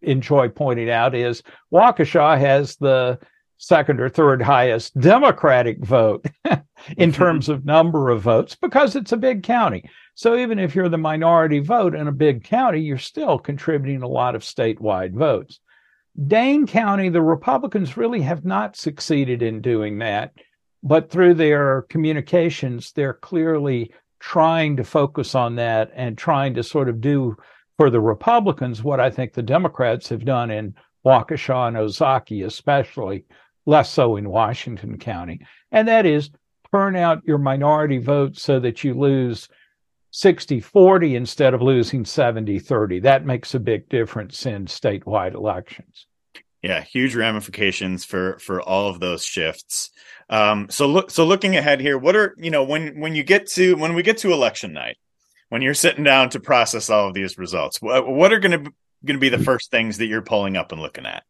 enjoy 0.02 0.50
pointing 0.50 0.90
out 0.90 1.16
is 1.16 1.42
Waukesha 1.74 2.40
has 2.40 2.76
the 2.76 3.20
second 3.64 4.02
or 4.02 4.10
third 4.10 4.42
highest 4.42 5.00
Democratic 5.00 5.80
vote 5.80 6.26
in 6.46 6.58
mm-hmm. 6.58 7.12
terms 7.12 7.48
of 7.48 7.64
number 7.64 8.10
of 8.10 8.22
votes 8.22 8.56
because 8.56 8.94
it's 8.94 9.14
a 9.14 9.18
big 9.18 9.42
county. 9.42 9.90
So 10.16 10.36
even 10.36 10.60
if 10.60 10.76
you're 10.76 10.90
the 10.90 10.98
minority 10.98 11.60
vote 11.60 11.96
in 11.96 12.10
a 12.10 12.12
big 12.12 12.44
county, 12.44 12.82
you're 12.82 12.98
still 12.98 13.40
contributing 13.40 14.04
a 14.04 14.08
lot 14.08 14.36
of 14.36 14.42
statewide 14.42 15.14
votes. 15.14 15.62
Dane 16.28 16.68
County, 16.68 17.08
the 17.08 17.22
Republicans 17.22 17.96
really 17.96 18.22
have 18.22 18.44
not 18.44 18.76
succeeded 18.76 19.42
in 19.42 19.62
doing 19.62 19.98
that, 20.00 20.34
but 20.84 21.10
through 21.10 21.36
their 21.36 21.84
communications, 21.84 22.92
they're 22.92 23.14
clearly 23.14 23.94
trying 24.20 24.76
to 24.76 24.84
focus 24.84 25.36
on 25.36 25.56
that 25.56 25.90
and 25.96 26.18
trying 26.18 26.54
to 26.56 26.64
sort 26.64 26.90
of 26.90 27.00
do 27.00 27.36
for 27.78 27.90
the 27.90 28.02
Republicans 28.02 28.84
what 28.84 29.00
I 29.00 29.10
think 29.10 29.34
the 29.34 29.42
Democrats 29.42 30.10
have 30.10 30.26
done 30.26 30.52
in 30.52 30.76
Waukesha 31.06 31.70
and 31.70 31.78
Ozaukee, 31.78 32.46
especially, 32.46 33.26
less 33.66 33.90
so 33.90 34.18
in 34.18 34.30
Washington 34.30 34.98
County. 34.98 35.46
And 35.72 35.88
that 35.88 36.06
is 36.06 36.30
turn 36.72 36.96
out 36.96 37.24
your 37.26 37.38
minority 37.38 38.00
votes 38.00 38.42
so 38.42 38.60
that 38.60 38.84
you 38.84 38.94
lose 38.94 39.48
60 40.12 40.60
40 40.60 41.16
instead 41.16 41.54
of 41.54 41.62
losing 41.62 42.06
70 42.06 42.60
30. 42.60 43.00
That 43.00 43.26
makes 43.26 43.54
a 43.54 43.60
big 43.60 43.90
difference 43.90 44.46
in 44.46 44.66
statewide 44.66 45.34
elections. 45.34 46.08
Yeah, 46.62 46.82
huge 46.82 47.16
ramifications 47.16 48.06
for 48.06 48.40
for 48.40 48.62
all 48.62 48.90
of 48.90 49.00
those 49.00 49.26
shifts. 49.26 49.92
Um, 50.30 50.68
so 50.70 50.88
look, 50.88 51.12
so 51.12 51.26
looking 51.26 51.58
ahead 51.58 51.82
here, 51.82 51.98
what 51.98 52.16
are 52.16 52.36
you 52.38 52.52
know 52.52 52.64
when 52.64 53.00
when 53.00 53.16
you 53.16 53.24
get 53.24 53.48
to 53.52 53.76
when 53.76 53.96
we 53.96 54.04
get 54.04 54.20
to 54.20 54.32
election 54.32 54.72
night, 54.72 54.98
when 55.50 55.62
you're 55.62 55.74
sitting 55.74 56.06
down 56.06 56.30
to 56.30 56.40
process 56.40 56.90
all 56.90 57.08
of 57.08 57.14
these 57.14 57.38
results, 57.38 57.82
what, 57.82 58.08
what 58.08 58.32
are 58.32 58.40
going 58.40 58.64
to 58.64 58.72
going 59.06 59.18
to 59.18 59.20
be 59.20 59.30
the 59.30 59.38
first 59.38 59.72
things 59.72 59.98
that 59.98 60.06
you're 60.06 60.22
pulling 60.22 60.56
up 60.56 60.72
and 60.72 60.82
looking 60.82 61.06
at? 61.06 61.24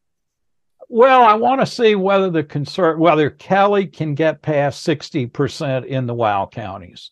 Well, 0.95 1.23
I 1.23 1.33
want 1.33 1.59
to 1.59 1.65
see 1.65 1.95
whether 1.95 2.29
the 2.29 2.43
concern 2.43 2.99
whether 2.99 3.31
Kelly 3.31 3.87
can 3.87 4.13
get 4.13 4.43
past 4.43 4.83
sixty 4.83 5.25
percent 5.25 5.87
in 5.87 6.05
the 6.05 6.13
WOW 6.13 6.45
counties. 6.45 7.09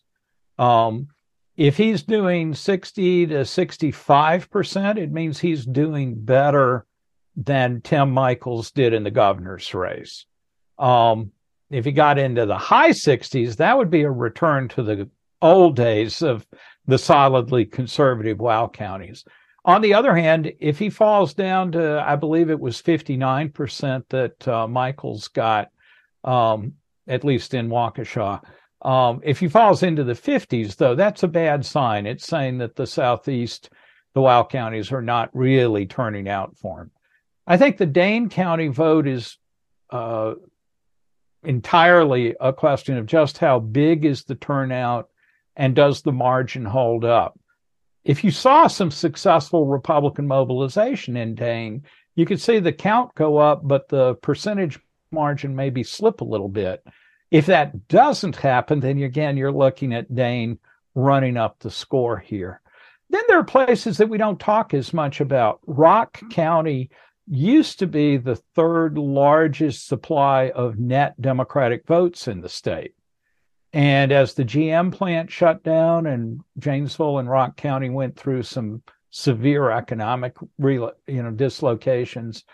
Um, 0.56 1.08
if 1.56 1.76
he's 1.76 2.04
doing 2.04 2.54
60 2.54 3.26
to 3.26 3.34
65%, 3.40 4.98
it 4.98 5.10
means 5.10 5.40
he's 5.40 5.66
doing 5.66 6.14
better 6.14 6.86
than 7.34 7.80
Tim 7.80 8.14
Michels 8.14 8.70
did 8.70 8.94
in 8.94 9.02
the 9.02 9.10
governor's 9.10 9.74
race. 9.74 10.26
Um, 10.78 11.32
if 11.68 11.84
he 11.84 11.90
got 11.90 12.20
into 12.20 12.46
the 12.46 12.56
high 12.56 12.90
60s, 12.90 13.56
that 13.56 13.76
would 13.76 13.90
be 13.90 14.02
a 14.02 14.10
return 14.10 14.68
to 14.68 14.84
the 14.84 15.10
old 15.42 15.74
days 15.74 16.22
of 16.22 16.46
the 16.86 16.98
solidly 16.98 17.64
conservative 17.64 18.38
WOW 18.38 18.68
counties. 18.68 19.24
On 19.64 19.80
the 19.80 19.94
other 19.94 20.14
hand, 20.14 20.52
if 20.58 20.78
he 20.78 20.90
falls 20.90 21.34
down 21.34 21.72
to, 21.72 22.02
I 22.04 22.16
believe 22.16 22.50
it 22.50 22.58
was 22.58 22.82
59% 22.82 24.04
that 24.08 24.48
uh, 24.48 24.66
Michels 24.66 25.28
got, 25.28 25.70
um, 26.24 26.74
at 27.06 27.24
least 27.24 27.54
in 27.54 27.68
Waukesha, 27.68 28.42
um, 28.82 29.20
if 29.22 29.38
he 29.38 29.48
falls 29.48 29.84
into 29.84 30.02
the 30.02 30.14
50s, 30.14 30.76
though, 30.76 30.96
that's 30.96 31.22
a 31.22 31.28
bad 31.28 31.64
sign. 31.64 32.06
It's 32.06 32.26
saying 32.26 32.58
that 32.58 32.74
the 32.74 32.86
Southeast, 32.86 33.70
the 34.14 34.20
WOW 34.20 34.44
counties, 34.44 34.90
are 34.90 35.02
not 35.02 35.30
really 35.32 35.86
turning 35.86 36.28
out 36.28 36.56
for 36.56 36.82
him. 36.82 36.90
I 37.46 37.56
think 37.56 37.76
the 37.76 37.86
Dane 37.86 38.28
County 38.28 38.68
vote 38.68 39.06
is 39.06 39.38
uh, 39.90 40.34
entirely 41.44 42.34
a 42.40 42.52
question 42.52 42.96
of 42.96 43.06
just 43.06 43.38
how 43.38 43.60
big 43.60 44.04
is 44.04 44.24
the 44.24 44.34
turnout 44.34 45.08
and 45.54 45.76
does 45.76 46.02
the 46.02 46.12
margin 46.12 46.64
hold 46.64 47.04
up. 47.04 47.38
If 48.04 48.24
you 48.24 48.30
saw 48.30 48.66
some 48.66 48.90
successful 48.90 49.66
Republican 49.66 50.26
mobilization 50.26 51.16
in 51.16 51.34
Dane, 51.34 51.84
you 52.14 52.26
could 52.26 52.40
see 52.40 52.58
the 52.58 52.72
count 52.72 53.14
go 53.14 53.38
up, 53.38 53.60
but 53.62 53.88
the 53.88 54.14
percentage 54.16 54.78
margin 55.10 55.54
maybe 55.54 55.82
slip 55.82 56.20
a 56.20 56.24
little 56.24 56.48
bit. 56.48 56.84
If 57.30 57.46
that 57.46 57.88
doesn't 57.88 58.36
happen, 58.36 58.80
then 58.80 59.02
again, 59.02 59.36
you're 59.36 59.52
looking 59.52 59.94
at 59.94 60.14
Dane 60.14 60.58
running 60.94 61.36
up 61.36 61.58
the 61.58 61.70
score 61.70 62.18
here. 62.18 62.60
Then 63.08 63.22
there 63.28 63.38
are 63.38 63.44
places 63.44 63.98
that 63.98 64.08
we 64.08 64.18
don't 64.18 64.40
talk 64.40 64.74
as 64.74 64.92
much 64.92 65.20
about. 65.20 65.60
Rock 65.66 66.18
mm-hmm. 66.18 66.28
County 66.30 66.90
used 67.28 67.78
to 67.78 67.86
be 67.86 68.16
the 68.16 68.36
third 68.36 68.98
largest 68.98 69.86
supply 69.86 70.50
of 70.50 70.78
net 70.78 71.18
Democratic 71.20 71.86
votes 71.86 72.26
in 72.26 72.40
the 72.40 72.48
state. 72.48 72.94
And 73.72 74.12
as 74.12 74.34
the 74.34 74.44
GM 74.44 74.92
plant 74.92 75.30
shut 75.30 75.62
down 75.62 76.06
and 76.06 76.40
Janesville 76.58 77.18
and 77.18 77.28
Rock 77.28 77.56
County 77.56 77.88
went 77.88 78.16
through 78.16 78.42
some 78.42 78.82
severe 79.10 79.70
economic 79.70 80.36
you 80.58 80.92
know 81.08 81.30
dislocations, 81.30 82.44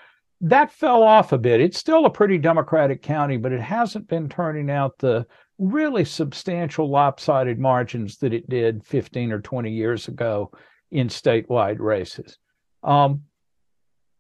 that 0.41 0.73
fell 0.73 1.03
off 1.03 1.33
a 1.33 1.39
bit. 1.39 1.61
It's 1.61 1.79
still 1.79 2.07
a 2.07 2.11
pretty 2.11 2.39
Democratic 2.39 3.03
county, 3.03 3.37
but 3.37 3.53
it 3.53 3.61
hasn't 3.61 4.07
been 4.07 4.29
turning 4.29 4.71
out 4.71 4.99
the 4.99 5.27
really 5.59 6.05
substantial 6.05 6.89
lopsided 6.89 7.59
margins 7.59 8.19
that 8.19 8.33
it 8.33 8.49
did 8.49 8.85
15 8.85 9.33
or 9.33 9.41
20 9.41 9.73
years 9.73 10.07
ago 10.07 10.53
in 10.93 11.09
statewide 11.09 11.81
races. 11.81 12.39
Um, 12.85 13.23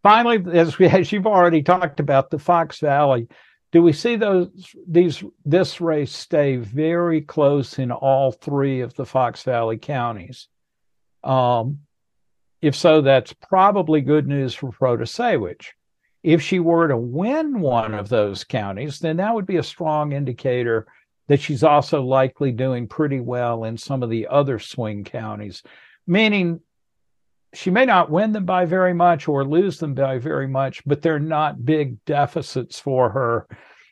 finally, 0.02 0.42
as, 0.52 0.78
we, 0.78 0.86
as 0.88 1.12
you've 1.12 1.26
already 1.26 1.62
talked 1.62 2.00
about, 2.00 2.30
the 2.30 2.40
Fox 2.40 2.80
Valley, 2.80 3.28
do 3.70 3.82
we 3.82 3.92
see 3.92 4.16
those 4.16 4.74
these 4.86 5.22
this 5.44 5.80
race 5.80 6.12
stay 6.12 6.56
very 6.56 7.20
close 7.20 7.78
in 7.78 7.90
all 7.90 8.32
three 8.32 8.80
of 8.80 8.94
the 8.94 9.04
Fox 9.04 9.42
Valley 9.42 9.76
counties? 9.76 10.48
Um, 11.22 11.80
if 12.62 12.74
so, 12.74 13.02
that's 13.02 13.32
probably 13.32 14.00
good 14.00 14.26
news 14.26 14.54
for 14.54 14.70
Protasiewicz 14.70 15.66
If 16.22 16.42
she 16.42 16.58
were 16.58 16.88
to 16.88 16.96
win 16.96 17.60
one 17.60 17.94
of 17.94 18.08
those 18.08 18.42
counties, 18.42 18.98
then 18.98 19.18
that 19.18 19.34
would 19.34 19.46
be 19.46 19.58
a 19.58 19.62
strong 19.62 20.12
indicator 20.12 20.86
that 21.28 21.40
she's 21.40 21.62
also 21.62 22.02
likely 22.02 22.52
doing 22.52 22.88
pretty 22.88 23.20
well 23.20 23.64
in 23.64 23.76
some 23.76 24.02
of 24.02 24.10
the 24.10 24.26
other 24.28 24.58
swing 24.58 25.04
counties, 25.04 25.62
meaning 26.06 26.60
she 27.54 27.70
may 27.70 27.84
not 27.84 28.10
win 28.10 28.32
them 28.32 28.44
by 28.44 28.64
very 28.64 28.94
much 28.94 29.28
or 29.28 29.44
lose 29.44 29.78
them 29.78 29.94
by 29.94 30.18
very 30.18 30.46
much, 30.46 30.82
but 30.84 31.00
they're 31.02 31.18
not 31.18 31.64
big 31.64 32.04
deficits 32.04 32.78
for 32.78 33.10
her 33.10 33.46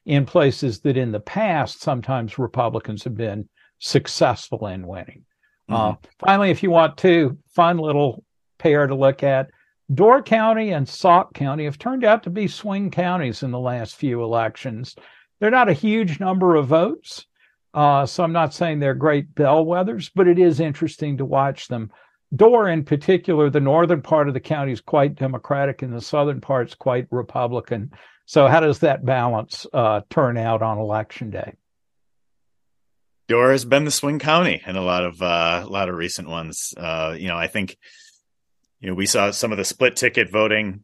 in 0.05 0.27
places 0.27 0.81
that 0.81 0.97
in 0.97 1.13
the 1.13 1.21
past 1.21 1.81
sometimes 1.81 2.39
Republicans 2.39 3.05
have 3.05 3.17
been 3.17 3.49
successful 3.79 4.67
in 4.67 4.87
winning. 4.87 5.25
Uh, 5.69 5.93
mm-hmm. 5.93 5.93
Uh, 5.93 6.09
finally, 6.19 6.51
if 6.51 6.63
you 6.63 6.71
want 6.71 6.97
to, 6.99 7.37
fun 7.49 7.79
little 7.79 8.23
pair 8.59 8.87
to 8.87 8.95
look 8.95 9.23
at. 9.23 9.51
Door 9.93 10.23
County 10.25 10.71
and 10.71 10.89
Sauk 10.89 11.33
County 11.35 11.65
have 11.65 11.79
turned 11.79 12.05
out 12.05 12.25
to 12.25 12.31
be 12.31 12.49
swing 12.49 12.91
counties 12.91 13.43
in 13.43 13.53
the 13.53 13.59
last 13.59 13.97
few 13.97 14.23
elections. 14.23 14.97
They're 15.39 15.51
not 15.51 15.69
a 15.69 15.75
huge 15.75 16.19
number 16.19 16.57
of 16.57 16.67
votes, 16.67 17.27
uh, 17.75 18.07
so 18.07 18.25
I'm 18.25 18.33
not 18.33 18.55
saying 18.55 18.81
they're 18.81 18.95
great 18.95 19.35
bellwethers, 19.35 20.11
but 20.15 20.27
it 20.27 20.39
is 20.39 20.61
interesting 20.61 21.19
to 21.19 21.25
watch 21.25 21.69
them. 21.69 21.91
Door, 22.35 22.71
in 22.71 22.85
particular, 22.85 23.51
the 23.51 23.61
northern 23.61 24.03
part 24.03 24.27
of 24.27 24.35
the 24.35 24.41
county 24.41 24.73
is 24.73 24.81
quite 24.81 25.15
Democratic, 25.15 25.83
and 25.83 25.93
the 25.93 26.01
southern 26.01 26.41
part's 26.41 26.75
quite 26.75 27.07
Republican. 27.11 27.93
So, 28.27 28.49
how 28.49 28.59
does 28.59 28.81
that 28.81 29.05
balance 29.05 29.65
uh, 29.73 30.01
turn 30.11 30.37
out 30.37 30.61
on 30.61 30.79
election 30.79 31.31
day? 31.31 31.55
Door 33.29 33.53
has 33.53 33.65
been 33.65 33.85
the 33.85 33.93
swing 33.93 34.19
county 34.19 34.61
in 34.67 34.75
a 34.75 34.83
lot 34.83 35.05
of 35.05 35.23
uh, 35.23 35.63
a 35.65 35.69
lot 35.69 35.89
of 35.89 35.95
recent 35.95 36.29
ones. 36.29 36.75
Uh, 36.77 37.15
you 37.17 37.29
know, 37.29 37.37
I 37.37 37.47
think 37.47 37.77
you 38.81 38.89
know 38.89 38.95
we 38.95 39.07
saw 39.07 39.31
some 39.31 39.53
of 39.53 39.59
the 39.59 39.65
split 39.65 39.95
ticket 39.95 40.31
voting 40.31 40.81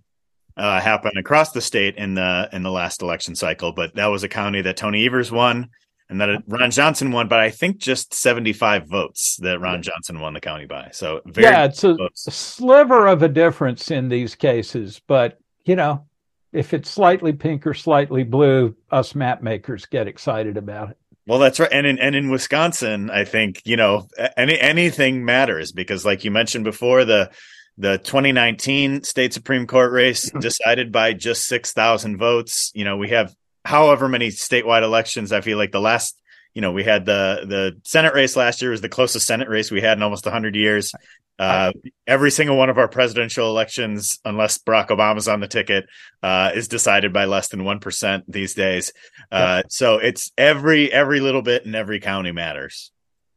uh, 0.56 0.80
happen 0.80 1.12
across 1.16 1.50
the 1.50 1.60
state 1.60 1.96
in 1.96 2.14
the 2.14 2.48
in 2.52 2.62
the 2.62 2.70
last 2.70 3.02
election 3.02 3.34
cycle, 3.34 3.72
but 3.72 3.96
that 3.96 4.06
was 4.06 4.22
a 4.22 4.28
county 4.28 4.62
that 4.62 4.76
Tony 4.76 5.04
Evers 5.06 5.32
won 5.32 5.70
and 6.12 6.20
that 6.20 6.42
Ron 6.46 6.70
Johnson 6.70 7.10
won, 7.10 7.26
but 7.26 7.40
I 7.40 7.50
think 7.50 7.78
just 7.78 8.14
75 8.14 8.86
votes 8.86 9.36
that 9.42 9.60
Ron 9.60 9.82
Johnson 9.82 10.20
won 10.20 10.34
the 10.34 10.40
county 10.40 10.66
by. 10.66 10.90
So 10.92 11.20
yeah, 11.36 11.64
it's 11.64 11.82
a, 11.82 11.94
a 11.94 12.08
sliver 12.14 13.06
of 13.08 13.22
a 13.22 13.28
difference 13.28 13.90
in 13.90 14.08
these 14.08 14.34
cases, 14.34 15.00
but 15.06 15.38
you 15.64 15.76
know, 15.76 16.06
if 16.52 16.74
it's 16.74 16.90
slightly 16.90 17.32
pink 17.32 17.66
or 17.66 17.74
slightly 17.74 18.24
blue, 18.24 18.76
us 18.90 19.14
map 19.14 19.42
makers 19.42 19.86
get 19.86 20.06
excited 20.06 20.56
about 20.56 20.90
it. 20.90 20.98
Well, 21.26 21.38
that's 21.38 21.60
right, 21.60 21.72
and 21.72 21.86
in 21.86 21.98
and 21.98 22.14
in 22.14 22.30
Wisconsin, 22.30 23.08
I 23.10 23.24
think 23.24 23.62
you 23.64 23.76
know 23.76 24.08
any 24.36 24.58
anything 24.58 25.24
matters 25.24 25.72
because, 25.72 26.04
like 26.04 26.24
you 26.24 26.30
mentioned 26.30 26.64
before, 26.64 27.04
the 27.04 27.30
the 27.78 27.98
2019 27.98 29.02
state 29.02 29.32
supreme 29.32 29.66
court 29.66 29.92
race 29.92 30.28
mm-hmm. 30.28 30.40
decided 30.40 30.92
by 30.92 31.14
just 31.14 31.46
6,000 31.46 32.18
votes. 32.18 32.70
You 32.74 32.84
know, 32.84 32.98
we 32.98 33.08
have 33.10 33.34
however 33.64 34.08
many 34.08 34.28
statewide 34.28 34.82
elections. 34.82 35.32
I 35.32 35.40
feel 35.40 35.58
like 35.58 35.72
the 35.72 35.80
last, 35.80 36.18
you 36.54 36.62
know, 36.62 36.72
we 36.72 36.84
had 36.84 37.04
the 37.06 37.44
the 37.46 37.80
Senate 37.84 38.14
race 38.14 38.36
last 38.36 38.62
year 38.62 38.70
was 38.70 38.80
the 38.80 38.88
closest 38.88 39.26
Senate 39.26 39.48
race 39.48 39.70
we 39.70 39.80
had 39.80 39.98
in 39.98 40.02
almost 40.02 40.24
100 40.24 40.54
years. 40.54 40.92
Uh, 41.38 41.72
every 42.06 42.30
single 42.30 42.56
one 42.56 42.70
of 42.70 42.78
our 42.78 42.86
presidential 42.88 43.48
elections, 43.48 44.20
unless 44.24 44.58
Barack 44.58 44.88
Obama's 44.88 45.26
on 45.26 45.40
the 45.40 45.48
ticket, 45.48 45.86
uh, 46.22 46.52
is 46.54 46.68
decided 46.68 47.12
by 47.12 47.24
less 47.24 47.48
than 47.48 47.64
one 47.64 47.80
percent 47.80 48.24
these 48.30 48.54
days. 48.54 48.92
Uh, 49.30 49.62
So 49.68 49.98
it's 49.98 50.30
every 50.38 50.92
every 50.92 51.18
little 51.20 51.42
bit 51.42 51.64
in 51.64 51.74
every 51.74 51.98
county 52.00 52.30
matters. 52.32 52.91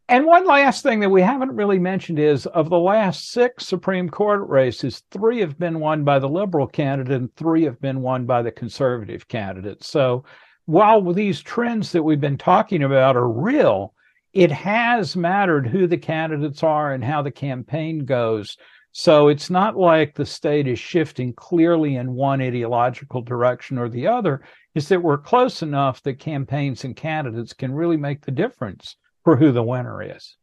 And 0.07 0.27
one 0.27 0.45
last 0.45 0.83
thing 0.83 0.99
that 0.99 1.09
we 1.09 1.23
haven't 1.23 1.55
really 1.55 1.79
mentioned 1.79 2.19
is 2.19 2.45
of 2.47 2.69
the 2.69 2.77
last 2.77 3.31
six 3.31 3.65
Supreme 3.65 4.07
Court 4.07 4.47
races, 4.47 5.01
three 5.09 5.39
have 5.39 5.57
been 5.57 5.79
won 5.79 6.03
by 6.03 6.19
the 6.19 6.29
liberal 6.29 6.67
candidate 6.67 7.19
and 7.19 7.35
three 7.35 7.63
have 7.63 7.81
been 7.81 8.03
won 8.03 8.27
by 8.27 8.43
the 8.43 8.51
conservative 8.51 9.27
candidate. 9.27 9.83
So 9.83 10.23
while 10.65 11.01
these 11.11 11.41
trends 11.41 11.91
that 11.91 12.03
we've 12.03 12.21
been 12.21 12.37
talking 12.37 12.83
about 12.83 13.15
are 13.15 13.27
real, 13.27 13.95
it 14.31 14.51
has 14.51 15.15
mattered 15.15 15.65
who 15.65 15.87
the 15.87 15.97
candidates 15.97 16.61
are 16.61 16.93
and 16.93 17.03
how 17.03 17.23
the 17.23 17.31
campaign 17.31 18.05
goes. 18.05 18.57
So 18.91 19.27
it's 19.29 19.49
not 19.49 19.75
like 19.75 20.13
the 20.13 20.25
state 20.25 20.67
is 20.67 20.77
shifting 20.77 21.33
clearly 21.33 21.95
in 21.95 22.13
one 22.13 22.41
ideological 22.41 23.23
direction 23.23 23.79
or 23.79 23.89
the 23.89 24.05
other. 24.05 24.43
Is 24.75 24.87
that 24.89 25.01
we're 25.01 25.17
close 25.17 25.63
enough 25.63 26.03
that 26.03 26.19
campaigns 26.19 26.83
and 26.83 26.95
candidates 26.95 27.53
can 27.53 27.73
really 27.73 27.97
make 27.97 28.23
the 28.23 28.31
difference 28.31 28.97
for 29.25 29.35
who 29.35 29.51
the 29.51 29.63
winner 29.63 30.01
is. 30.01 30.37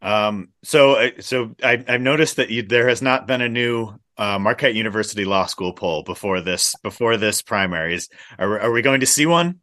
Um, 0.00 0.48
so, 0.62 0.92
uh, 0.94 1.10
so 1.20 1.54
I, 1.62 1.84
have 1.86 2.00
noticed 2.00 2.36
that 2.36 2.48
you, 2.48 2.62
there 2.62 2.88
has 2.88 3.02
not 3.02 3.26
been 3.26 3.42
a 3.42 3.48
new 3.50 3.92
uh, 4.16 4.38
Marquette 4.38 4.74
University 4.74 5.26
Law 5.26 5.44
School 5.44 5.74
poll 5.74 6.02
before 6.02 6.40
this 6.40 6.74
before 6.82 7.18
this 7.18 7.42
primaries. 7.42 8.08
Are, 8.38 8.60
are 8.60 8.72
we 8.72 8.80
going 8.80 9.00
to 9.00 9.06
see 9.06 9.26
one 9.26 9.60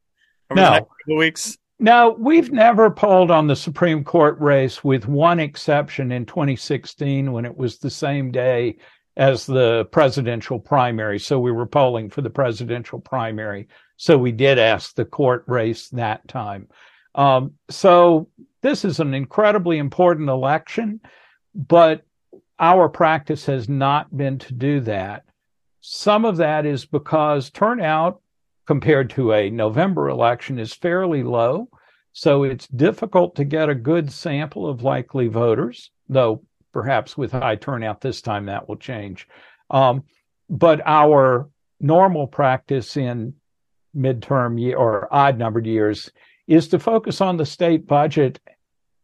over 0.52 0.62
no. 0.62 0.66
the 0.66 0.72
next 0.72 0.90
couple 1.02 1.18
weeks? 1.18 1.58
No, 1.80 2.16
we've 2.20 2.52
never 2.52 2.90
polled 2.90 3.32
on 3.32 3.48
the 3.48 3.56
Supreme 3.56 4.04
Court 4.04 4.40
race 4.40 4.84
with 4.84 5.08
one 5.08 5.40
exception 5.40 6.12
in 6.12 6.26
2016 6.26 7.32
when 7.32 7.46
it 7.46 7.56
was 7.56 7.78
the 7.78 7.90
same 7.90 8.32
day 8.32 8.78
as 9.16 9.46
the 9.46 9.86
presidential 9.92 10.60
primary. 10.60 11.20
So 11.20 11.40
we 11.40 11.52
were 11.52 11.68
polling 11.68 12.10
for 12.10 12.22
the 12.22 12.30
presidential 12.30 13.00
primary. 13.00 13.68
So 13.96 14.18
we 14.18 14.32
did 14.32 14.60
ask 14.60 14.96
the 14.96 15.06
court 15.06 15.44
race 15.48 15.90
that 15.90 16.28
time. 16.28 16.68
Um, 17.18 17.54
so 17.70 18.30
this 18.62 18.86
is 18.86 19.00
an 19.00 19.14
incredibly 19.14 19.80
important 19.80 20.30
election, 20.30 21.02
but 21.54 22.04
our 22.60 22.88
practice 22.88 23.46
has 23.48 23.68
not 23.68 24.16
been 24.16 24.38
to 24.40 24.54
do 24.54 24.80
that. 24.82 25.24
Some 25.82 26.26
of 26.26 26.38
that 26.38 26.66
is 26.66 26.86
because 26.86 27.50
turnout 27.50 28.22
compared 28.66 29.10
to 29.12 29.34
a 29.34 29.50
November 29.50 30.10
election 30.10 30.60
is 30.60 30.74
fairly 30.74 31.24
low. 31.24 31.70
So 32.14 32.44
it's 32.44 32.68
difficult 32.68 33.36
to 33.36 33.46
get 33.46 33.70
a 33.70 33.76
good 33.76 34.12
sample 34.12 34.68
of 34.68 34.84
likely 34.84 35.28
voters, 35.28 35.92
though 36.10 36.44
perhaps 36.74 37.18
with 37.18 37.32
high 37.32 37.56
turnout 37.56 38.02
this 38.02 38.22
time 38.22 38.48
that 38.48 38.68
will 38.68 38.76
change. 38.76 39.28
Um, 39.70 40.04
but 40.50 40.82
our 40.86 41.50
normal 41.80 42.28
practice 42.28 42.98
in 42.98 43.34
midterm 43.96 44.60
year 44.60 44.78
or 44.78 45.08
odd 45.12 45.38
numbered 45.38 45.66
years 45.66 46.12
is 46.48 46.70
to 46.70 46.80
focus 46.80 47.22
on 47.22 47.38
the 47.38 47.46
state 47.46 47.88
budget 47.88 48.40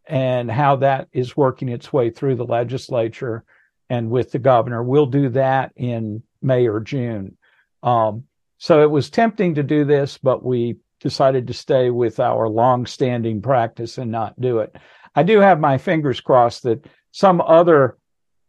and 0.06 0.50
how 0.50 0.78
that 0.78 1.08
is 1.12 1.38
working 1.38 1.70
its 1.70 1.94
way 1.94 2.10
through 2.10 2.36
the 2.36 2.46
legislature 2.46 3.44
and 3.90 4.10
with 4.10 4.32
the 4.32 4.40
governor. 4.40 4.84
We'll 4.84 5.06
do 5.06 5.30
that 5.30 5.72
in 5.76 6.24
May 6.42 6.68
or 6.68 6.80
June. 6.80 7.38
Um, 7.84 8.24
so 8.58 8.82
it 8.82 8.90
was 8.90 9.10
tempting 9.10 9.56
to 9.56 9.64
do 9.64 9.86
this, 9.86 10.18
but 10.18 10.44
we 10.44 10.78
decided 11.00 11.48
to 11.48 11.54
stay 11.54 11.90
with 11.90 12.20
our 12.20 12.48
long-standing 12.48 13.42
practice 13.42 13.98
and 13.98 14.10
not 14.10 14.40
do 14.40 14.60
it. 14.60 14.76
I 15.16 15.24
do 15.24 15.40
have 15.40 15.60
my 15.60 15.78
fingers 15.78 16.22
crossed 16.22 16.64
that 16.64 16.86
some 17.12 17.42
other 17.42 17.98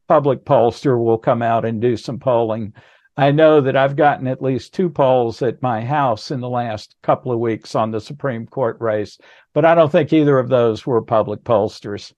public 0.09 0.45
pollster 0.45 1.03
will 1.03 1.19
come 1.19 1.43
out 1.43 1.65
and 1.65 1.81
do 1.81 1.97
some 1.97 2.19
polling. 2.19 2.73
I 3.17 3.31
know 3.31 3.61
that 3.61 3.77
I've 3.77 3.97
gotten 3.97 4.27
at 4.27 4.43
least 4.43 4.75
two 4.75 4.91
polls 4.91 5.41
at 5.43 5.63
my 5.63 5.85
house 5.85 6.31
in 6.31 6.41
the 6.41 6.49
last 6.49 6.97
couple 7.03 7.31
of 7.31 7.39
weeks 7.39 7.75
on 7.75 7.91
the 7.91 8.01
Supreme 8.01 8.47
Court 8.47 8.77
race, 8.81 9.19
but 9.53 9.65
I 9.65 9.75
don't 9.75 9.91
think 9.91 10.13
either 10.13 10.39
of 10.39 10.49
those 10.49 10.85
were 10.85 11.01
public 11.01 11.45
pollsters. 11.45 12.13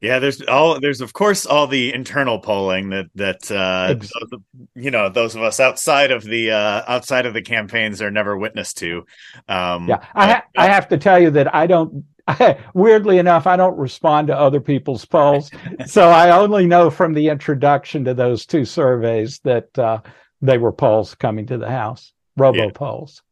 Yeah, 0.00 0.18
there's 0.18 0.40
all 0.40 0.80
there's 0.80 1.02
of 1.02 1.12
course 1.12 1.44
all 1.44 1.66
the 1.66 1.92
internal 1.92 2.38
polling 2.38 2.88
that 2.88 3.06
that 3.16 3.50
uh, 3.50 3.94
those, 3.94 4.40
you 4.74 4.90
know 4.90 5.10
those 5.10 5.36
of 5.36 5.42
us 5.42 5.60
outside 5.60 6.10
of 6.10 6.24
the 6.24 6.52
uh, 6.52 6.82
outside 6.88 7.26
of 7.26 7.34
the 7.34 7.42
campaigns 7.42 8.00
are 8.00 8.10
never 8.10 8.36
witness 8.36 8.72
to. 8.74 9.04
Um, 9.46 9.88
yeah, 9.88 10.02
I 10.14 10.32
ha- 10.32 10.44
I 10.56 10.68
have 10.68 10.88
to 10.88 10.96
tell 10.96 11.20
you 11.20 11.30
that 11.32 11.54
I 11.54 11.66
don't. 11.66 12.04
weirdly 12.74 13.18
enough, 13.18 13.46
I 13.46 13.56
don't 13.56 13.76
respond 13.76 14.28
to 14.28 14.38
other 14.38 14.60
people's 14.60 15.04
polls, 15.04 15.50
so 15.86 16.08
I 16.08 16.30
only 16.30 16.66
know 16.66 16.88
from 16.88 17.12
the 17.12 17.28
introduction 17.28 18.04
to 18.04 18.14
those 18.14 18.46
two 18.46 18.64
surveys 18.64 19.40
that 19.40 19.78
uh, 19.78 20.00
they 20.42 20.58
were 20.58 20.72
polls 20.72 21.14
coming 21.14 21.46
to 21.46 21.58
the 21.58 21.68
house, 21.68 22.12
robo 22.36 22.64
yeah. 22.64 22.70
polls 22.74 23.22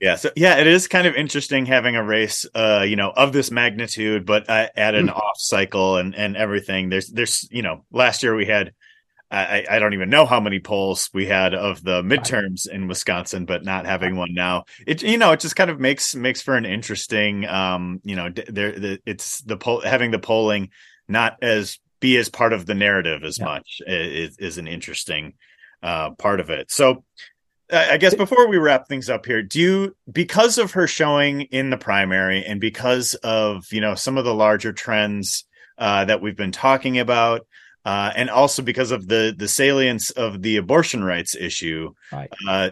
yeah 0.00 0.16
so 0.16 0.30
yeah 0.34 0.56
it 0.56 0.66
is 0.66 0.88
kind 0.88 1.06
of 1.06 1.14
interesting 1.14 1.66
having 1.66 1.94
a 1.94 2.02
race 2.02 2.44
uh 2.54 2.84
you 2.86 2.96
know 2.96 3.10
of 3.10 3.32
this 3.32 3.50
magnitude 3.50 4.26
but 4.26 4.48
uh, 4.50 4.68
at 4.76 4.94
an 4.94 5.06
mm. 5.06 5.14
off 5.14 5.38
cycle 5.38 5.96
and 5.96 6.14
and 6.14 6.36
everything 6.36 6.88
there's 6.88 7.08
there's 7.08 7.48
you 7.50 7.62
know 7.62 7.84
last 7.92 8.22
year 8.22 8.34
we 8.34 8.46
had 8.46 8.72
I, 9.34 9.64
I 9.70 9.78
don't 9.78 9.94
even 9.94 10.10
know 10.10 10.26
how 10.26 10.40
many 10.40 10.60
polls 10.60 11.08
we 11.14 11.24
had 11.24 11.54
of 11.54 11.82
the 11.82 12.02
midterms 12.02 12.68
in 12.68 12.86
Wisconsin, 12.86 13.46
but 13.46 13.64
not 13.64 13.86
having 13.86 14.14
one 14.14 14.34
now, 14.34 14.64
it 14.86 15.02
you 15.02 15.16
know 15.16 15.32
it 15.32 15.40
just 15.40 15.56
kind 15.56 15.70
of 15.70 15.80
makes 15.80 16.14
makes 16.14 16.42
for 16.42 16.54
an 16.54 16.66
interesting 16.66 17.46
um 17.46 18.02
you 18.04 18.14
know 18.14 18.28
there 18.28 18.78
the, 18.78 19.00
it's 19.06 19.40
the 19.40 19.56
poll 19.56 19.80
having 19.80 20.10
the 20.10 20.18
polling 20.18 20.68
not 21.08 21.38
as 21.40 21.78
be 21.98 22.18
as 22.18 22.28
part 22.28 22.52
of 22.52 22.66
the 22.66 22.74
narrative 22.74 23.24
as 23.24 23.38
yeah. 23.38 23.44
much 23.46 23.80
is, 23.86 24.36
is 24.36 24.58
an 24.58 24.68
interesting 24.68 25.32
uh 25.82 26.10
part 26.12 26.40
of 26.40 26.50
it. 26.50 26.70
So 26.70 27.04
I 27.72 27.96
guess 27.96 28.14
before 28.14 28.48
we 28.48 28.58
wrap 28.58 28.86
things 28.86 29.08
up 29.08 29.24
here, 29.24 29.42
do 29.42 29.58
you 29.58 29.96
because 30.10 30.58
of 30.58 30.72
her 30.72 30.86
showing 30.86 31.42
in 31.42 31.70
the 31.70 31.78
primary 31.78 32.44
and 32.44 32.60
because 32.60 33.14
of 33.14 33.64
you 33.72 33.80
know 33.80 33.94
some 33.94 34.18
of 34.18 34.24
the 34.24 34.34
larger 34.34 34.72
trends 34.72 35.44
uh, 35.78 36.04
that 36.04 36.20
we've 36.20 36.36
been 36.36 36.52
talking 36.52 36.98
about, 36.98 37.46
uh, 37.84 38.12
and 38.14 38.28
also 38.28 38.62
because 38.62 38.90
of 38.90 39.08
the 39.08 39.34
the 39.36 39.48
salience 39.48 40.10
of 40.10 40.42
the 40.42 40.58
abortion 40.58 41.02
rights 41.02 41.34
issue. 41.34 41.94
Right. 42.12 42.30
Uh, 42.46 42.70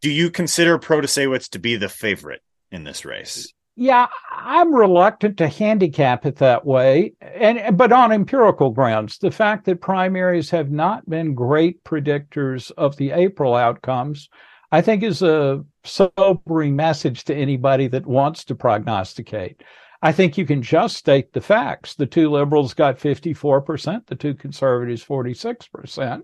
do 0.00 0.10
you 0.10 0.30
consider 0.30 0.78
Protasiewicz 0.78 1.50
to 1.50 1.58
be 1.58 1.76
the 1.76 1.88
favorite 1.88 2.42
in 2.70 2.84
this 2.84 3.04
race? 3.04 3.52
Yeah, 3.76 4.06
I'm 4.30 4.72
reluctant 4.72 5.38
to 5.38 5.48
handicap 5.48 6.26
it 6.26 6.36
that 6.36 6.64
way, 6.64 7.14
and 7.20 7.76
but 7.76 7.90
on 7.90 8.12
empirical 8.12 8.70
grounds, 8.70 9.18
the 9.18 9.32
fact 9.32 9.64
that 9.64 9.80
primaries 9.80 10.50
have 10.50 10.70
not 10.70 11.08
been 11.10 11.34
great 11.34 11.82
predictors 11.82 12.70
of 12.78 12.96
the 12.96 13.10
April 13.10 13.56
outcomes, 13.56 14.28
I 14.70 14.80
think, 14.80 15.02
is 15.02 15.22
a 15.22 15.64
sobering 15.82 16.76
message 16.76 17.24
to 17.24 17.34
anybody 17.34 17.88
that 17.88 18.06
wants 18.06 18.44
to 18.44 18.54
prognosticate. 18.54 19.60
I 20.02 20.12
think 20.12 20.38
you 20.38 20.46
can 20.46 20.62
just 20.62 20.96
state 20.96 21.32
the 21.32 21.40
facts. 21.40 21.94
The 21.94 22.06
two 22.06 22.30
liberals 22.30 22.74
got 22.74 22.98
54%, 22.98 24.06
the 24.06 24.14
two 24.14 24.34
conservatives 24.34 25.04
46%. 25.04 26.22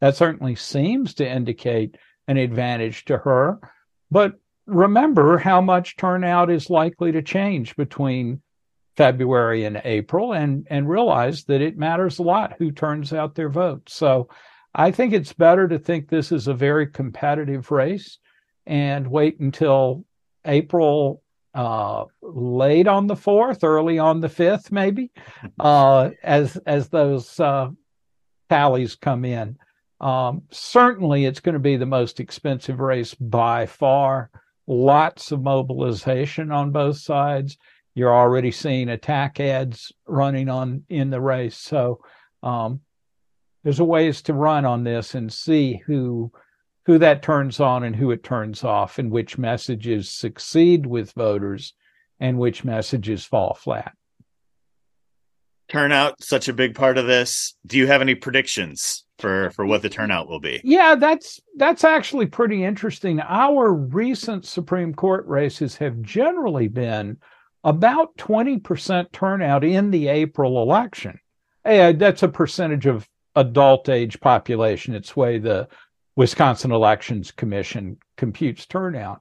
That 0.00 0.16
certainly 0.16 0.56
seems 0.56 1.14
to 1.14 1.30
indicate 1.30 1.96
an 2.26 2.38
advantage 2.38 3.04
to 3.04 3.18
her. 3.18 3.60
But 4.10 4.34
remember 4.68 5.38
how 5.38 5.60
much 5.60 5.96
turnout 5.96 6.50
is 6.50 6.70
likely 6.70 7.10
to 7.12 7.22
change 7.22 7.74
between 7.76 8.42
February 8.96 9.64
and 9.64 9.80
April 9.84 10.34
and, 10.34 10.66
and 10.70 10.88
realize 10.88 11.44
that 11.44 11.62
it 11.62 11.78
matters 11.78 12.18
a 12.18 12.22
lot 12.22 12.54
who 12.58 12.70
turns 12.70 13.12
out 13.12 13.34
their 13.34 13.48
vote. 13.48 13.88
So 13.88 14.28
I 14.74 14.90
think 14.90 15.12
it's 15.12 15.32
better 15.32 15.66
to 15.68 15.78
think 15.78 16.08
this 16.08 16.30
is 16.32 16.48
a 16.48 16.54
very 16.54 16.86
competitive 16.86 17.70
race 17.70 18.18
and 18.66 19.08
wait 19.08 19.40
until 19.40 20.04
April 20.44 21.22
uh, 21.54 22.04
late 22.20 22.86
on 22.86 23.06
the 23.06 23.16
fourth, 23.16 23.64
early 23.64 23.98
on 23.98 24.20
the 24.20 24.28
fifth, 24.28 24.70
maybe, 24.70 25.10
uh, 25.58 26.10
as 26.22 26.56
as 26.66 26.88
those 26.88 27.40
uh, 27.40 27.68
tallies 28.50 28.94
come 28.94 29.24
in. 29.24 29.56
Um, 30.00 30.42
certainly, 30.50 31.24
it's 31.24 31.40
going 31.40 31.54
to 31.54 31.58
be 31.58 31.76
the 31.76 31.86
most 31.86 32.20
expensive 32.20 32.78
race 32.78 33.14
by 33.14 33.66
far 33.66 34.30
lots 34.68 35.32
of 35.32 35.42
mobilization 35.42 36.52
on 36.52 36.70
both 36.70 36.98
sides. 36.98 37.56
You're 37.94 38.14
already 38.14 38.52
seeing 38.52 38.90
attack 38.90 39.40
ads 39.40 39.90
running 40.06 40.48
on 40.48 40.84
in 40.88 41.10
the 41.10 41.20
race. 41.20 41.56
So 41.56 42.00
um, 42.42 42.80
there's 43.64 43.80
a 43.80 43.84
ways 43.84 44.22
to 44.22 44.34
run 44.34 44.64
on 44.64 44.84
this 44.84 45.14
and 45.14 45.32
see 45.32 45.82
who 45.86 46.30
who 46.86 46.98
that 46.98 47.22
turns 47.22 47.60
on 47.60 47.84
and 47.84 47.94
who 47.94 48.10
it 48.12 48.22
turns 48.22 48.64
off, 48.64 48.98
and 48.98 49.10
which 49.10 49.36
messages 49.36 50.08
succeed 50.08 50.86
with 50.86 51.12
voters 51.12 51.74
and 52.18 52.38
which 52.38 52.64
messages 52.64 53.26
fall 53.26 53.52
flat. 53.52 53.92
Turnout, 55.68 56.22
such 56.22 56.48
a 56.48 56.52
big 56.52 56.74
part 56.74 56.98
of 56.98 57.06
this. 57.06 57.54
Do 57.66 57.76
you 57.76 57.86
have 57.86 58.00
any 58.00 58.14
predictions 58.14 59.04
for 59.18 59.50
for 59.50 59.66
what 59.66 59.82
the 59.82 59.88
turnout 59.88 60.28
will 60.28 60.40
be. 60.40 60.60
Yeah, 60.64 60.94
that's 60.94 61.40
that's 61.56 61.84
actually 61.84 62.26
pretty 62.26 62.64
interesting. 62.64 63.20
Our 63.20 63.72
recent 63.72 64.46
Supreme 64.46 64.94
Court 64.94 65.26
races 65.26 65.76
have 65.76 66.00
generally 66.00 66.68
been 66.68 67.18
about 67.64 68.16
20% 68.16 69.12
turnout 69.12 69.64
in 69.64 69.90
the 69.90 70.08
April 70.08 70.62
election. 70.62 71.18
Hey, 71.64 71.92
that's 71.92 72.22
a 72.22 72.28
percentage 72.28 72.86
of 72.86 73.08
adult 73.34 73.88
age 73.88 74.20
population. 74.20 74.94
It's 74.94 75.16
way 75.16 75.38
the 75.38 75.68
Wisconsin 76.16 76.70
Elections 76.70 77.32
Commission 77.32 77.98
computes 78.16 78.64
turnout. 78.66 79.20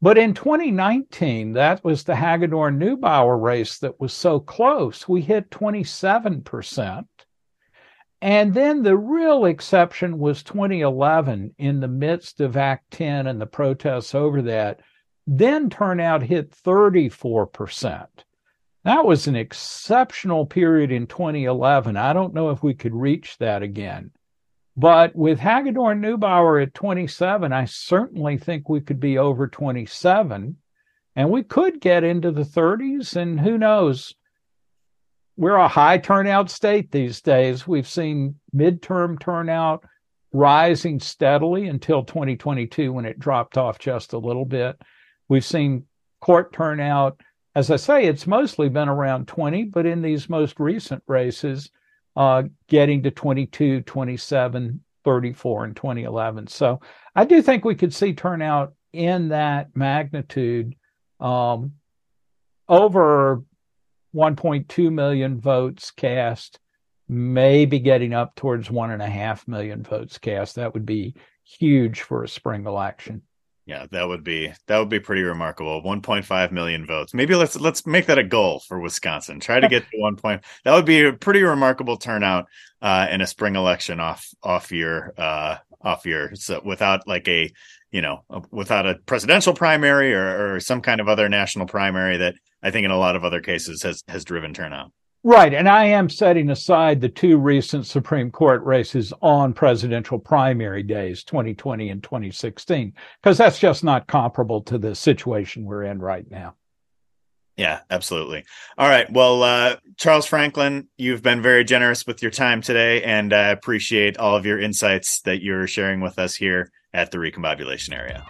But 0.00 0.16
in 0.16 0.32
2019, 0.32 1.54
that 1.54 1.82
was 1.82 2.04
the 2.04 2.14
Hagedorn 2.14 2.78
Neubauer 2.78 3.40
race 3.40 3.78
that 3.78 4.00
was 4.00 4.12
so 4.12 4.38
close. 4.38 5.08
We 5.08 5.22
hit 5.22 5.50
27%. 5.50 7.06
And 8.20 8.54
then 8.54 8.82
the 8.82 8.96
real 8.96 9.44
exception 9.44 10.18
was 10.18 10.42
2011 10.42 11.54
in 11.58 11.80
the 11.80 11.88
midst 11.88 12.40
of 12.40 12.56
Act 12.56 12.90
10 12.92 13.26
and 13.26 13.40
the 13.40 13.46
protests 13.46 14.14
over 14.14 14.42
that. 14.42 14.80
Then 15.26 15.68
turnout 15.68 16.22
hit 16.22 16.50
34%. 16.50 18.06
That 18.84 19.04
was 19.04 19.26
an 19.26 19.36
exceptional 19.36 20.46
period 20.46 20.92
in 20.92 21.06
2011. 21.06 21.96
I 21.96 22.12
don't 22.12 22.34
know 22.34 22.50
if 22.50 22.62
we 22.62 22.74
could 22.74 22.94
reach 22.94 23.36
that 23.38 23.62
again. 23.62 24.12
But 24.78 25.16
with 25.16 25.40
Hagedorn 25.40 26.00
Neubauer 26.00 26.62
at 26.62 26.72
27, 26.72 27.52
I 27.52 27.64
certainly 27.64 28.38
think 28.38 28.68
we 28.68 28.80
could 28.80 29.00
be 29.00 29.18
over 29.18 29.48
27 29.48 30.56
and 31.16 31.30
we 31.30 31.42
could 31.42 31.80
get 31.80 32.04
into 32.04 32.30
the 32.30 32.44
30s. 32.44 33.16
And 33.16 33.40
who 33.40 33.58
knows, 33.58 34.14
we're 35.36 35.56
a 35.56 35.66
high 35.66 35.98
turnout 35.98 36.48
state 36.48 36.92
these 36.92 37.20
days. 37.20 37.66
We've 37.66 37.88
seen 37.88 38.36
midterm 38.54 39.18
turnout 39.18 39.82
rising 40.32 41.00
steadily 41.00 41.66
until 41.66 42.04
2022 42.04 42.92
when 42.92 43.04
it 43.04 43.18
dropped 43.18 43.58
off 43.58 43.80
just 43.80 44.12
a 44.12 44.18
little 44.18 44.44
bit. 44.44 44.80
We've 45.28 45.44
seen 45.44 45.86
court 46.20 46.52
turnout. 46.52 47.20
As 47.56 47.72
I 47.72 47.76
say, 47.76 48.04
it's 48.04 48.28
mostly 48.28 48.68
been 48.68 48.88
around 48.88 49.26
20, 49.26 49.64
but 49.64 49.86
in 49.86 50.02
these 50.02 50.28
most 50.28 50.60
recent 50.60 51.02
races, 51.08 51.68
uh, 52.16 52.44
getting 52.68 53.02
to 53.02 53.10
22, 53.10 53.82
27, 53.82 54.80
34 55.04 55.64
in 55.64 55.74
2011. 55.74 56.46
So 56.48 56.80
I 57.14 57.24
do 57.24 57.40
think 57.42 57.64
we 57.64 57.74
could 57.74 57.94
see 57.94 58.12
turnout 58.12 58.74
in 58.92 59.28
that 59.28 59.68
magnitude 59.74 60.74
um, 61.20 61.72
over 62.68 63.42
1.2 64.14 64.92
million 64.92 65.40
votes 65.40 65.90
cast, 65.90 66.58
maybe 67.08 67.78
getting 67.78 68.14
up 68.14 68.34
towards 68.34 68.70
one 68.70 68.90
and 68.90 69.02
a 69.02 69.08
half 69.08 69.46
million 69.46 69.82
votes 69.82 70.18
cast. 70.18 70.56
That 70.56 70.74
would 70.74 70.86
be 70.86 71.14
huge 71.44 72.02
for 72.02 72.24
a 72.24 72.28
spring 72.28 72.66
election. 72.66 73.22
Yeah, 73.68 73.84
that 73.90 74.08
would 74.08 74.24
be 74.24 74.50
that 74.66 74.78
would 74.78 74.88
be 74.88 74.98
pretty 74.98 75.20
remarkable. 75.20 75.82
1.5 75.82 76.52
million 76.52 76.86
votes. 76.86 77.12
Maybe 77.12 77.34
let's 77.34 77.54
let's 77.54 77.86
make 77.86 78.06
that 78.06 78.16
a 78.16 78.24
goal 78.24 78.62
for 78.66 78.80
Wisconsin. 78.80 79.40
Try 79.40 79.60
to 79.60 79.68
get 79.68 79.82
to 79.90 79.98
one 79.98 80.16
point. 80.16 80.42
That 80.64 80.74
would 80.74 80.86
be 80.86 81.02
a 81.02 81.12
pretty 81.12 81.42
remarkable 81.42 81.98
turnout 81.98 82.46
uh, 82.80 83.08
in 83.10 83.20
a 83.20 83.26
spring 83.26 83.56
election 83.56 84.00
off 84.00 84.26
off 84.42 84.72
year 84.72 85.12
uh, 85.18 85.56
off 85.82 86.06
year. 86.06 86.34
So 86.34 86.62
without 86.64 87.06
like 87.06 87.28
a 87.28 87.52
you 87.92 88.00
know 88.00 88.24
without 88.50 88.86
a 88.86 88.94
presidential 89.04 89.52
primary 89.52 90.14
or, 90.14 90.54
or 90.54 90.60
some 90.60 90.80
kind 90.80 91.02
of 91.02 91.08
other 91.08 91.28
national 91.28 91.66
primary 91.66 92.16
that 92.16 92.36
I 92.62 92.70
think 92.70 92.86
in 92.86 92.90
a 92.90 92.98
lot 92.98 93.16
of 93.16 93.24
other 93.24 93.42
cases 93.42 93.82
has 93.82 94.02
has 94.08 94.24
driven 94.24 94.54
turnout. 94.54 94.92
Right. 95.28 95.52
And 95.52 95.68
I 95.68 95.84
am 95.84 96.08
setting 96.08 96.48
aside 96.48 97.02
the 97.02 97.08
two 97.10 97.36
recent 97.36 97.84
Supreme 97.86 98.30
Court 98.30 98.64
races 98.64 99.12
on 99.20 99.52
presidential 99.52 100.18
primary 100.18 100.82
days, 100.82 101.22
2020 101.22 101.90
and 101.90 102.02
2016, 102.02 102.94
because 103.22 103.36
that's 103.36 103.58
just 103.58 103.84
not 103.84 104.06
comparable 104.06 104.62
to 104.62 104.78
the 104.78 104.94
situation 104.94 105.66
we're 105.66 105.82
in 105.82 105.98
right 105.98 106.24
now. 106.30 106.54
Yeah, 107.58 107.80
absolutely. 107.90 108.46
All 108.78 108.88
right. 108.88 109.12
Well, 109.12 109.42
uh, 109.42 109.76
Charles 109.98 110.24
Franklin, 110.24 110.88
you've 110.96 111.22
been 111.22 111.42
very 111.42 111.62
generous 111.62 112.06
with 112.06 112.22
your 112.22 112.30
time 112.30 112.62
today, 112.62 113.02
and 113.02 113.34
I 113.34 113.48
appreciate 113.48 114.16
all 114.16 114.34
of 114.34 114.46
your 114.46 114.58
insights 114.58 115.20
that 115.26 115.42
you're 115.42 115.66
sharing 115.66 116.00
with 116.00 116.18
us 116.18 116.36
here 116.36 116.72
at 116.94 117.10
the 117.10 117.18
Recombobulation 117.18 117.92
Area. 117.92 118.24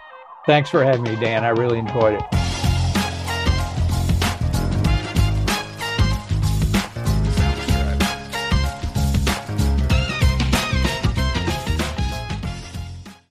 Thanks 0.45 0.69
for 0.69 0.83
having 0.83 1.03
me, 1.03 1.15
Dan. 1.15 1.45
I 1.45 1.49
really 1.51 1.79
enjoyed 1.79 2.15
it. 2.15 2.48